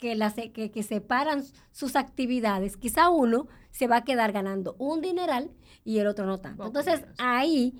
que, 0.00 0.16
las, 0.16 0.34
que, 0.34 0.70
que 0.72 0.82
separan 0.82 1.44
sus 1.70 1.94
actividades, 1.94 2.76
quizá 2.76 3.10
uno 3.10 3.46
se 3.70 3.86
va 3.86 3.98
a 3.98 4.04
quedar 4.04 4.32
ganando 4.32 4.74
un 4.78 5.00
dineral 5.02 5.50
y 5.84 5.98
el 5.98 6.06
otro 6.06 6.26
no 6.26 6.40
tanto. 6.40 6.66
Entonces, 6.66 7.04
ahí, 7.18 7.78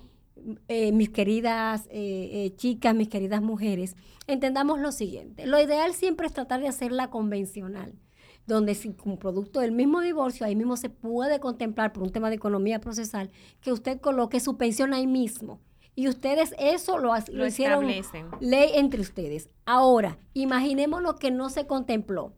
eh, 0.67 0.91
mis 0.91 1.09
queridas 1.09 1.87
eh, 1.87 2.29
eh, 2.45 2.55
chicas, 2.55 2.95
mis 2.95 3.09
queridas 3.09 3.41
mujeres, 3.41 3.95
entendamos 4.27 4.79
lo 4.79 4.91
siguiente. 4.91 5.45
Lo 5.47 5.59
ideal 5.59 5.93
siempre 5.93 6.27
es 6.27 6.33
tratar 6.33 6.61
de 6.61 6.67
hacerla 6.67 7.09
convencional 7.09 7.93
donde 8.47 8.73
si 8.73 8.91
como 8.93 9.19
producto 9.19 9.59
del 9.59 9.71
mismo 9.71 10.01
divorcio, 10.01 10.45
ahí 10.45 10.55
mismo 10.55 10.75
se 10.75 10.89
puede 10.89 11.39
contemplar 11.39 11.93
por 11.93 12.03
un 12.03 12.11
tema 12.11 12.29
de 12.29 12.35
economía 12.35 12.81
procesal, 12.81 13.29
que 13.61 13.71
usted 13.71 14.01
coloque 14.01 14.39
su 14.39 14.57
pensión 14.57 14.93
ahí 14.93 15.05
mismo. 15.05 15.61
Y 15.95 16.07
ustedes 16.07 16.55
eso 16.57 16.97
lo, 16.97 17.13
Lo 17.15 17.21
lo 17.31 17.47
hicieron 17.47 17.89
establecen. 17.89 18.29
ley 18.39 18.71
entre 18.75 19.01
ustedes. 19.01 19.49
Ahora, 19.65 20.17
imaginemos 20.33 21.01
lo 21.01 21.15
que 21.17 21.31
no 21.31 21.49
se 21.49 21.67
contempló. 21.67 22.33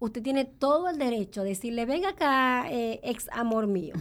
Usted 0.00 0.22
tiene 0.22 0.44
todo 0.44 0.88
el 0.88 0.98
derecho 0.98 1.42
de 1.42 1.50
decirle, 1.50 1.84
venga 1.86 2.10
acá, 2.10 2.70
eh, 2.70 3.00
ex 3.02 3.28
amor 3.32 3.66
mío. 3.66 3.94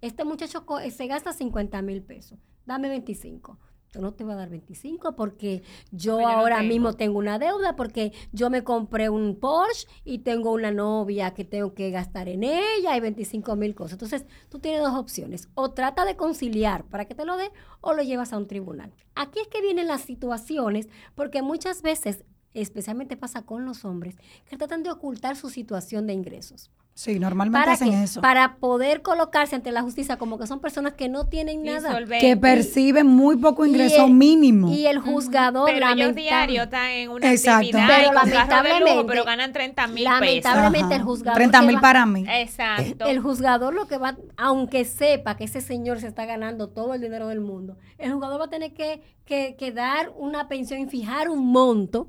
Este 0.00 0.24
muchacho 0.24 0.64
se 0.90 1.06
gasta 1.06 1.32
50 1.32 1.82
mil 1.82 2.02
pesos. 2.02 2.38
Dame 2.64 2.88
25. 2.88 3.58
No 3.98 4.14
te 4.14 4.24
voy 4.24 4.32
a 4.32 4.36
dar 4.36 4.48
25 4.48 5.14
porque 5.16 5.62
yo 5.90 6.16
Porque 6.16 6.32
ahora 6.32 6.56
tengo. 6.58 6.68
mismo 6.68 6.92
tengo 6.94 7.18
una 7.18 7.38
deuda 7.38 7.76
porque 7.76 8.12
yo 8.32 8.48
me 8.48 8.64
compré 8.64 9.10
un 9.10 9.36
Porsche 9.38 9.86
y 10.04 10.20
tengo 10.20 10.50
una 10.52 10.70
novia 10.70 11.34
que 11.34 11.44
tengo 11.44 11.74
que 11.74 11.90
gastar 11.90 12.28
en 12.28 12.42
ella 12.42 12.96
y 12.96 13.00
25 13.00 13.54
mil 13.56 13.74
cosas. 13.74 13.92
Entonces, 13.94 14.24
tú 14.48 14.60
tienes 14.60 14.80
dos 14.80 14.94
opciones. 14.94 15.48
O 15.54 15.72
trata 15.72 16.04
de 16.06 16.16
conciliar 16.16 16.84
para 16.84 17.04
que 17.04 17.14
te 17.14 17.26
lo 17.26 17.36
dé 17.36 17.50
o 17.82 17.92
lo 17.92 18.02
llevas 18.02 18.32
a 18.32 18.38
un 18.38 18.46
tribunal. 18.46 18.94
Aquí 19.14 19.40
es 19.40 19.48
que 19.48 19.60
vienen 19.60 19.88
las 19.88 20.00
situaciones 20.02 20.88
porque 21.14 21.42
muchas 21.42 21.82
veces, 21.82 22.24
especialmente 22.54 23.16
pasa 23.18 23.42
con 23.42 23.66
los 23.66 23.84
hombres, 23.84 24.16
que 24.46 24.56
tratan 24.56 24.82
de 24.84 24.90
ocultar 24.90 25.36
su 25.36 25.50
situación 25.50 26.06
de 26.06 26.14
ingresos. 26.14 26.70
Sí, 26.94 27.18
normalmente 27.18 27.58
¿Para 27.58 27.72
hacen 27.72 27.90
qué? 27.90 28.02
eso. 28.02 28.20
Para 28.20 28.56
poder 28.56 29.00
colocarse 29.00 29.56
ante 29.56 29.72
la 29.72 29.80
justicia 29.80 30.18
como 30.18 30.38
que 30.38 30.46
son 30.46 30.60
personas 30.60 30.92
que 30.92 31.08
no 31.08 31.26
tienen 31.26 31.62
nada. 31.62 31.88
Insolvente. 31.88 32.20
que 32.26 32.36
perciben 32.36 33.06
muy 33.06 33.38
poco 33.38 33.64
ingreso 33.64 34.02
Y 34.02 34.10
el- 34.10 34.12
mínimo. 34.12 34.68
Y 34.70 34.86
el 34.86 34.98
juzgador, 34.98 35.64
Pero 35.72 35.86
ellos 35.86 35.98
lamentable- 35.98 36.22
diario 36.22 36.62
están 36.64 36.90
en 36.90 37.08
una 37.10 37.32
Exacto. 37.32 37.66
actividad 37.66 37.86
Pero 37.88 38.02
y 38.02 38.04
con 38.04 38.14
carro 38.14 38.28
de 38.28 38.28
lujo, 38.34 38.46
lamentablemente- 38.50 39.04
pero 39.08 39.24
ganan 39.24 39.52
30 39.54 39.86
mil 39.86 40.04
pesos. 40.04 40.20
lamentablemente 40.20 40.94
el 40.94 41.02
juzgador 41.02 41.34
30 41.36 41.60
que 41.60 41.66
mil 41.66 41.80
para 41.80 42.04
mí. 42.06 42.24
Exacto. 42.28 43.06
El 43.06 43.20
juzgador 43.20 43.72
lo 43.72 43.86
que 43.88 43.96
va, 43.96 44.18
aunque 44.36 44.84
sepa 44.84 45.36
que 45.38 45.44
ese 45.44 45.62
señor 45.62 45.98
se 45.98 46.08
está 46.08 46.26
ganando 46.26 46.68
todo 46.68 46.92
el 46.92 47.00
dinero 47.00 47.28
del 47.28 47.40
mundo, 47.40 47.78
el 47.96 48.12
juzgador 48.12 48.38
va 48.38 48.44
a 48.44 48.50
tener 48.50 48.74
que, 48.74 49.02
que- 49.24 49.56
que 49.58 49.72
dar 49.72 50.12
una 50.18 50.46
pensión 50.46 50.78
y 50.80 50.86
fijar 50.86 51.30
un 51.30 51.46
monto 51.46 52.08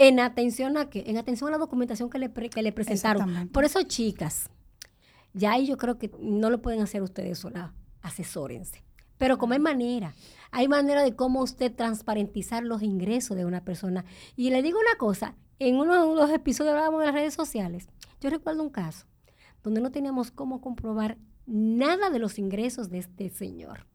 en 0.00 0.18
atención 0.18 0.76
a 0.76 0.90
qué? 0.90 1.04
En 1.06 1.16
atención 1.18 1.48
a 1.48 1.52
la 1.52 1.58
documentación 1.58 2.10
que 2.10 2.18
le, 2.18 2.28
pre- 2.28 2.50
que 2.50 2.62
le 2.62 2.72
presentaron. 2.72 3.48
Por 3.50 3.64
eso, 3.64 3.82
chicas, 3.82 4.50
ya 5.32 5.52
ahí 5.52 5.66
yo 5.66 5.76
creo 5.76 5.98
que 5.98 6.10
no 6.18 6.50
lo 6.50 6.60
pueden 6.60 6.80
hacer 6.80 7.02
ustedes 7.02 7.38
solas, 7.38 7.70
asesórense. 8.02 8.82
Pero 9.18 9.36
como 9.36 9.52
hay 9.52 9.58
manera, 9.60 10.14
hay 10.50 10.66
manera 10.66 11.02
de 11.02 11.14
cómo 11.14 11.42
usted 11.42 11.74
transparentizar 11.74 12.64
los 12.64 12.82
ingresos 12.82 13.36
de 13.36 13.44
una 13.44 13.62
persona. 13.62 14.04
Y 14.34 14.48
le 14.50 14.62
digo 14.62 14.80
una 14.80 14.96
cosa, 14.98 15.36
en 15.58 15.76
uno 15.76 16.08
de 16.08 16.14
los 16.16 16.30
episodios 16.30 16.72
hablábamos 16.72 17.00
de 17.00 17.06
las 17.06 17.14
redes 17.14 17.34
sociales, 17.34 17.88
yo 18.20 18.30
recuerdo 18.30 18.62
un 18.62 18.70
caso 18.70 19.06
donde 19.62 19.82
no 19.82 19.92
teníamos 19.92 20.30
cómo 20.30 20.62
comprobar 20.62 21.18
nada 21.44 22.08
de 22.08 22.18
los 22.18 22.38
ingresos 22.38 22.88
de 22.88 22.98
este 22.98 23.28
señor. 23.28 23.86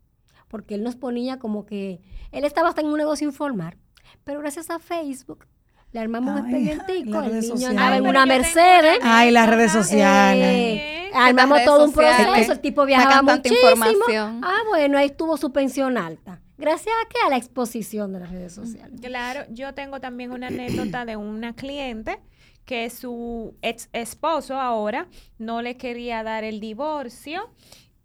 Porque 0.47 0.75
él 0.75 0.83
nos 0.83 0.95
ponía 0.95 1.39
como 1.39 1.65
que 1.65 2.01
él 2.31 2.45
estaba 2.45 2.69
hasta 2.69 2.81
en 2.81 2.87
un 2.87 2.97
negocio 2.97 3.27
informal. 3.27 3.79
Pero 4.23 4.39
gracias 4.41 4.69
a 4.69 4.77
Facebook 4.77 5.47
le 5.95 6.01
armamos 6.01 6.41
un 6.41 6.45
Ay, 6.45 6.67
expedientico, 6.67 7.21
las 7.21 7.31
el 7.31 7.53
niño 7.53 7.69
andaba 7.69 7.95
en 7.95 8.05
una 8.05 8.25
Mercedes. 8.25 8.99
Ay, 9.01 9.31
las 9.31 9.49
redes 9.49 9.71
sociales. 9.71 10.45
Eh, 10.45 11.09
armamos 11.13 11.59
redes 11.59 11.69
todo 11.69 11.85
un 11.85 11.93
proceso, 11.93 12.51
el 12.51 12.59
tipo 12.59 12.85
viajaba 12.85 13.21
muchísimo. 13.37 13.69
información. 13.71 14.41
Ah, 14.43 14.57
bueno, 14.67 14.97
ahí 14.97 15.09
tuvo 15.11 15.37
su 15.37 15.53
pensión 15.53 15.97
alta. 15.97 16.41
Gracias 16.57 16.93
a 17.01 17.07
qué? 17.07 17.15
A 17.25 17.29
la 17.29 17.37
exposición 17.37 18.11
de 18.11 18.19
las 18.19 18.29
redes 18.29 18.51
sociales. 18.51 18.99
Claro, 19.01 19.45
yo 19.49 19.73
tengo 19.73 20.01
también 20.01 20.33
una 20.33 20.47
anécdota 20.47 21.05
de 21.05 21.15
una 21.15 21.55
cliente 21.55 22.19
que 22.65 22.89
su 22.89 23.55
ex 23.61 23.87
esposo 23.93 24.59
ahora 24.59 25.07
no 25.37 25.61
le 25.61 25.77
quería 25.77 26.23
dar 26.23 26.43
el 26.43 26.59
divorcio 26.59 27.49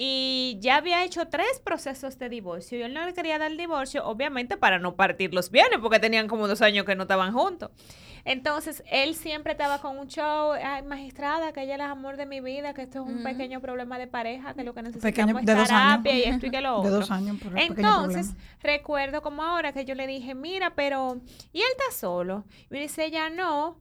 y 0.02 0.56
ya 0.60 0.76
había 0.76 1.04
hecho 1.04 1.28
tres 1.28 1.60
procesos 1.62 2.18
de 2.18 2.30
divorcio 2.30 2.78
y 2.78 2.82
él 2.82 2.94
no 2.94 3.04
le 3.04 3.12
quería 3.12 3.36
dar 3.38 3.50
el 3.50 3.58
divorcio, 3.58 4.02
obviamente 4.06 4.56
para 4.56 4.78
no 4.78 4.96
partir 4.96 5.34
los 5.34 5.50
bienes, 5.50 5.78
porque 5.82 5.98
tenían 5.98 6.26
como 6.26 6.48
dos 6.48 6.62
años 6.62 6.86
que 6.86 6.94
no 6.96 7.02
estaban 7.02 7.34
juntos. 7.34 7.70
Entonces, 8.24 8.82
él 8.90 9.14
siempre 9.14 9.52
estaba 9.52 9.78
con 9.82 9.98
un 9.98 10.08
show, 10.08 10.52
ay, 10.52 10.82
magistrada, 10.84 11.52
que 11.52 11.62
ella 11.62 11.74
es 11.74 11.80
el 11.80 11.86
amor 11.86 12.16
de 12.16 12.24
mi 12.24 12.40
vida, 12.40 12.72
que 12.72 12.82
esto 12.82 13.02
es 13.02 13.10
un 13.14 13.22
pequeño 13.22 13.60
problema 13.60 13.98
de 13.98 14.06
pareja, 14.06 14.54
que 14.54 14.64
lo 14.64 14.72
que 14.72 14.80
necesitamos 14.82 15.12
Pequeño- 15.14 15.38
es 15.38 15.44
de 15.46 15.54
dos 15.54 15.70
años. 15.70 16.02
terapia 16.02 16.14
y 16.18 16.22
esto 16.34 16.46
y 16.46 16.50
que 16.50 16.60
lo 16.62 16.70
De 16.82 16.88
otro. 16.88 16.90
dos 17.00 17.10
años, 17.10 17.36
pequeño 17.38 17.58
Entonces, 17.62 18.34
recuerdo 18.62 19.20
como 19.20 19.42
ahora 19.42 19.72
que 19.72 19.84
yo 19.84 19.94
le 19.94 20.06
dije, 20.06 20.34
mira, 20.34 20.74
pero, 20.74 21.20
¿y 21.52 21.58
él 21.60 21.66
está 21.78 21.94
solo? 21.94 22.44
Y 22.70 22.74
me 22.74 22.80
dice 22.80 23.04
ella, 23.04 23.28
no. 23.28 23.78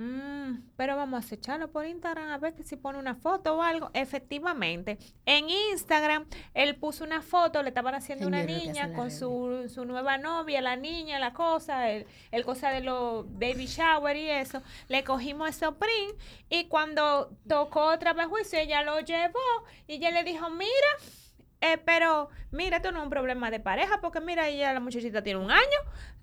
"Mm, 0.00 0.62
pero 0.76 0.96
vamos 0.96 1.30
a 1.30 1.34
echarlo 1.34 1.70
por 1.70 1.84
Instagram 1.84 2.30
a 2.30 2.38
ver 2.38 2.54
que 2.54 2.64
si 2.64 2.76
pone 2.76 2.98
una 2.98 3.14
foto 3.14 3.56
o 3.56 3.62
algo. 3.62 3.90
Efectivamente, 3.92 4.96
en 5.26 5.50
Instagram 5.50 6.24
él 6.54 6.74
puso 6.76 7.04
una 7.04 7.20
foto, 7.20 7.62
le 7.62 7.68
estaban 7.68 7.94
haciendo 7.94 8.26
una 8.26 8.42
niña 8.42 8.94
con 8.94 9.10
su, 9.10 9.68
su 9.68 9.84
nueva 9.84 10.16
novia, 10.16 10.62
la 10.62 10.76
niña, 10.76 11.18
la 11.18 11.34
cosa, 11.34 11.90
el, 11.90 12.06
el 12.30 12.44
cosa 12.46 12.70
de 12.70 12.80
los 12.80 13.26
baby 13.38 13.66
shower 13.66 14.16
y 14.16 14.30
eso. 14.30 14.62
Le 14.88 15.04
cogimos 15.04 15.50
ese 15.50 15.70
print 15.72 16.18
y 16.48 16.64
cuando 16.68 17.36
tocó 17.46 17.82
otra 17.92 18.14
vez 18.14 18.26
juicio, 18.26 18.58
ella 18.58 18.82
lo 18.82 19.00
llevó 19.00 19.38
y 19.86 19.96
ella 19.96 20.10
le 20.12 20.24
dijo, 20.24 20.48
mira, 20.48 20.70
eh, 21.60 21.78
pero 21.84 22.28
mira, 22.50 22.78
esto 22.78 22.90
no 22.92 22.98
es 22.98 23.04
un 23.04 23.10
problema 23.10 23.50
de 23.50 23.60
pareja, 23.60 24.00
porque 24.00 24.20
mira, 24.20 24.48
ella, 24.48 24.72
la 24.72 24.80
muchachita 24.80 25.22
tiene 25.22 25.40
un 25.40 25.50
año. 25.50 25.60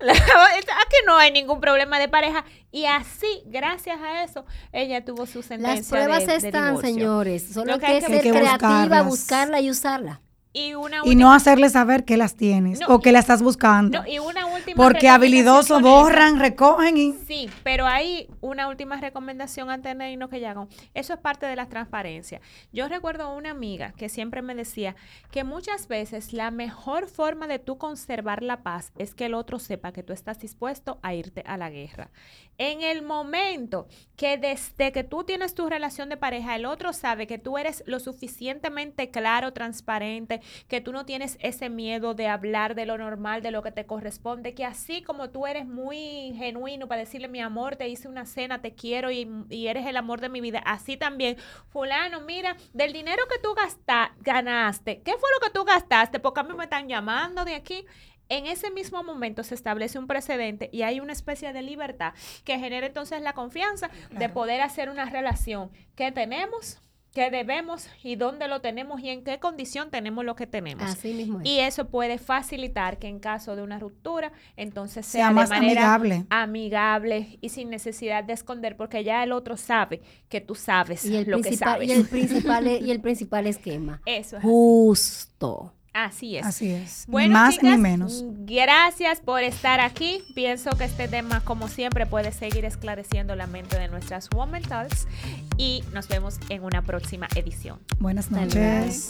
Aquí 0.00 0.96
no 1.06 1.16
hay 1.16 1.30
ningún 1.32 1.60
problema 1.60 1.98
de 1.98 2.08
pareja. 2.08 2.44
Y 2.70 2.86
así, 2.86 3.42
gracias 3.46 4.00
a 4.00 4.24
eso, 4.24 4.44
ella 4.72 5.04
tuvo 5.04 5.26
su 5.26 5.42
sentencia. 5.42 5.76
Las 5.76 5.86
pruebas 5.88 6.26
de- 6.26 6.36
están, 6.48 6.78
señores. 6.80 7.52
Solo 7.52 7.72
Lo 7.72 7.78
que 7.78 7.86
que 7.86 7.92
hay 7.92 8.00
que 8.00 8.06
que 8.06 8.12
ser 8.14 8.22
que 8.22 8.30
creativa, 8.30 8.68
buscarlas. 9.02 9.06
buscarla 9.06 9.60
y 9.60 9.70
usarla. 9.70 10.20
Y 10.52 10.74
una 10.74 10.96
Y 10.96 11.00
última- 11.10 11.20
no 11.20 11.32
hacerle 11.32 11.68
saber 11.68 12.04
que 12.04 12.16
las 12.16 12.34
tienes 12.34 12.80
No, 12.80 12.86
o 12.88 13.00
que 13.00 13.12
la 13.12 13.18
estás 13.18 13.42
buscando. 13.42 14.02
no, 14.02 14.08
y 14.08 14.18
una 14.18 14.46
última 14.46 14.76
porque 14.82 15.08
habilidosos 15.08 15.82
borran, 15.82 16.40
recogen 16.40 16.96
y... 16.96 17.12
Sí, 17.12 17.50
pero 17.62 17.86
hay 17.86 18.28
una 18.40 18.66
última 18.68 18.96
recomendación 18.96 19.70
antes 19.70 19.96
de 19.96 20.10
irnos 20.10 20.30
que 20.30 20.44
hago. 20.46 20.66
Eso 20.94 21.12
es 21.12 21.20
parte 21.20 21.44
de 21.46 21.54
la 21.54 21.66
transparencia. 21.68 22.40
Yo 22.72 22.88
recuerdo 22.88 23.24
a 23.24 23.34
una 23.34 23.50
amiga 23.50 23.92
que 23.92 24.08
siempre 24.08 24.40
me 24.42 24.54
decía 24.54 24.96
que 25.30 25.44
muchas 25.44 25.86
veces 25.86 26.32
la 26.32 26.50
mejor 26.50 27.08
forma 27.08 27.46
de 27.46 27.58
tú 27.58 27.76
conservar 27.76 28.42
la 28.42 28.62
paz 28.62 28.90
es 28.96 29.14
que 29.14 29.26
el 29.26 29.34
otro 29.34 29.58
sepa 29.58 29.92
que 29.92 30.02
tú 30.02 30.12
estás 30.14 30.38
dispuesto 30.40 30.98
a 31.02 31.12
irte 31.14 31.42
a 31.46 31.56
la 31.58 31.68
guerra. 31.70 32.10
En 32.56 32.82
el 32.82 33.02
momento 33.02 33.86
que 34.16 34.36
desde 34.36 34.90
que 34.90 35.04
tú 35.04 35.22
tienes 35.22 35.54
tu 35.54 35.68
relación 35.68 36.08
de 36.08 36.16
pareja, 36.16 36.56
el 36.56 36.66
otro 36.66 36.92
sabe 36.92 37.26
que 37.28 37.38
tú 37.38 37.56
eres 37.58 37.84
lo 37.86 38.00
suficientemente 38.00 39.10
claro, 39.10 39.52
transparente, 39.52 40.37
que 40.68 40.80
tú 40.80 40.92
no 40.92 41.04
tienes 41.04 41.38
ese 41.40 41.68
miedo 41.68 42.14
de 42.14 42.28
hablar 42.28 42.74
de 42.74 42.86
lo 42.86 42.98
normal, 42.98 43.42
de 43.42 43.50
lo 43.50 43.62
que 43.62 43.72
te 43.72 43.86
corresponde, 43.86 44.54
que 44.54 44.64
así 44.64 45.02
como 45.02 45.30
tú 45.30 45.46
eres 45.46 45.66
muy 45.66 46.34
genuino 46.36 46.88
para 46.88 47.00
decirle, 47.00 47.28
mi 47.28 47.40
amor, 47.40 47.76
te 47.76 47.88
hice 47.88 48.08
una 48.08 48.26
cena, 48.26 48.60
te 48.60 48.74
quiero 48.74 49.10
y, 49.10 49.28
y 49.50 49.68
eres 49.68 49.86
el 49.86 49.96
amor 49.96 50.20
de 50.20 50.28
mi 50.28 50.40
vida, 50.40 50.60
así 50.64 50.96
también, 50.96 51.36
fulano, 51.68 52.20
mira, 52.20 52.56
del 52.72 52.92
dinero 52.92 53.22
que 53.28 53.38
tú 53.38 53.54
gasta, 53.54 54.14
ganaste, 54.20 55.02
¿qué 55.02 55.12
fue 55.12 55.28
lo 55.34 55.46
que 55.46 55.52
tú 55.52 55.64
gastaste? 55.64 56.20
Porque 56.20 56.40
a 56.40 56.42
mí 56.44 56.54
me 56.54 56.64
están 56.64 56.88
llamando 56.88 57.44
de 57.44 57.54
aquí. 57.54 57.84
En 58.30 58.46
ese 58.46 58.70
mismo 58.70 59.02
momento 59.02 59.42
se 59.42 59.54
establece 59.54 59.98
un 59.98 60.06
precedente 60.06 60.68
y 60.70 60.82
hay 60.82 61.00
una 61.00 61.12
especie 61.14 61.52
de 61.52 61.62
libertad 61.62 62.12
que 62.44 62.58
genera 62.58 62.86
entonces 62.86 63.22
la 63.22 63.32
confianza 63.32 63.90
de 64.10 64.28
poder 64.28 64.60
hacer 64.60 64.90
una 64.90 65.06
relación 65.06 65.70
que 65.94 66.12
tenemos, 66.12 66.82
que 67.14 67.30
debemos 67.30 67.88
y 68.02 68.16
dónde 68.16 68.48
lo 68.48 68.60
tenemos 68.60 69.00
y 69.00 69.08
en 69.08 69.24
qué 69.24 69.38
condición 69.40 69.90
tenemos 69.90 70.24
lo 70.24 70.36
que 70.36 70.46
tenemos. 70.46 70.84
Así 70.84 71.14
mismo 71.14 71.40
es. 71.40 71.46
Y 71.48 71.58
eso 71.60 71.88
puede 71.88 72.18
facilitar 72.18 72.98
que 72.98 73.08
en 73.08 73.18
caso 73.18 73.56
de 73.56 73.62
una 73.62 73.78
ruptura, 73.78 74.32
entonces 74.56 75.06
sea, 75.06 75.20
Sea 75.20 75.28
de 75.28 75.34
más 75.34 75.48
manera 75.50 75.94
amigable. 75.94 76.26
amigable 76.30 77.38
y 77.40 77.48
sin 77.48 77.70
necesidad 77.70 78.24
de 78.24 78.34
esconder, 78.34 78.76
porque 78.76 79.04
ya 79.04 79.22
el 79.24 79.32
otro 79.32 79.56
sabe 79.56 80.00
que 80.28 80.40
tú 80.40 80.54
sabes 80.54 81.04
Y 81.04 81.16
el, 81.16 81.30
lo 81.30 81.40
que 81.40 81.56
sabes. 81.56 81.88
y, 81.88 81.92
el 81.92 82.06
principal, 82.06 82.66
y 82.66 82.90
el 82.90 83.00
principal 83.00 83.46
esquema. 83.46 84.00
Eso 84.06 84.36
es. 84.36 84.42
Justo. 84.42 85.74
Así 86.04 86.36
es. 86.36 86.46
Así 86.46 86.70
es. 86.70 87.06
Bueno, 87.08 87.28
ni 87.30 87.34
más 87.34 87.54
chicas, 87.56 87.70
ni 87.72 87.76
menos. 87.76 88.24
Gracias 88.46 89.18
por 89.18 89.42
estar 89.42 89.80
aquí. 89.80 90.22
Pienso 90.32 90.70
que 90.78 90.84
este 90.84 91.08
tema, 91.08 91.40
como 91.40 91.66
siempre, 91.66 92.06
puede 92.06 92.30
seguir 92.30 92.64
esclareciendo 92.64 93.34
la 93.34 93.48
mente 93.48 93.76
de 93.80 93.88
nuestras 93.88 94.30
Woman 94.30 94.62
Talks. 94.62 95.08
Y 95.56 95.82
nos 95.92 96.06
vemos 96.06 96.38
en 96.50 96.62
una 96.62 96.82
próxima 96.82 97.26
edición. 97.34 97.80
Buenas 97.98 98.30
noches. 98.30 99.08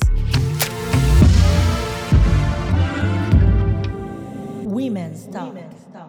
Women's 4.64 5.30
Talk. 5.30 6.07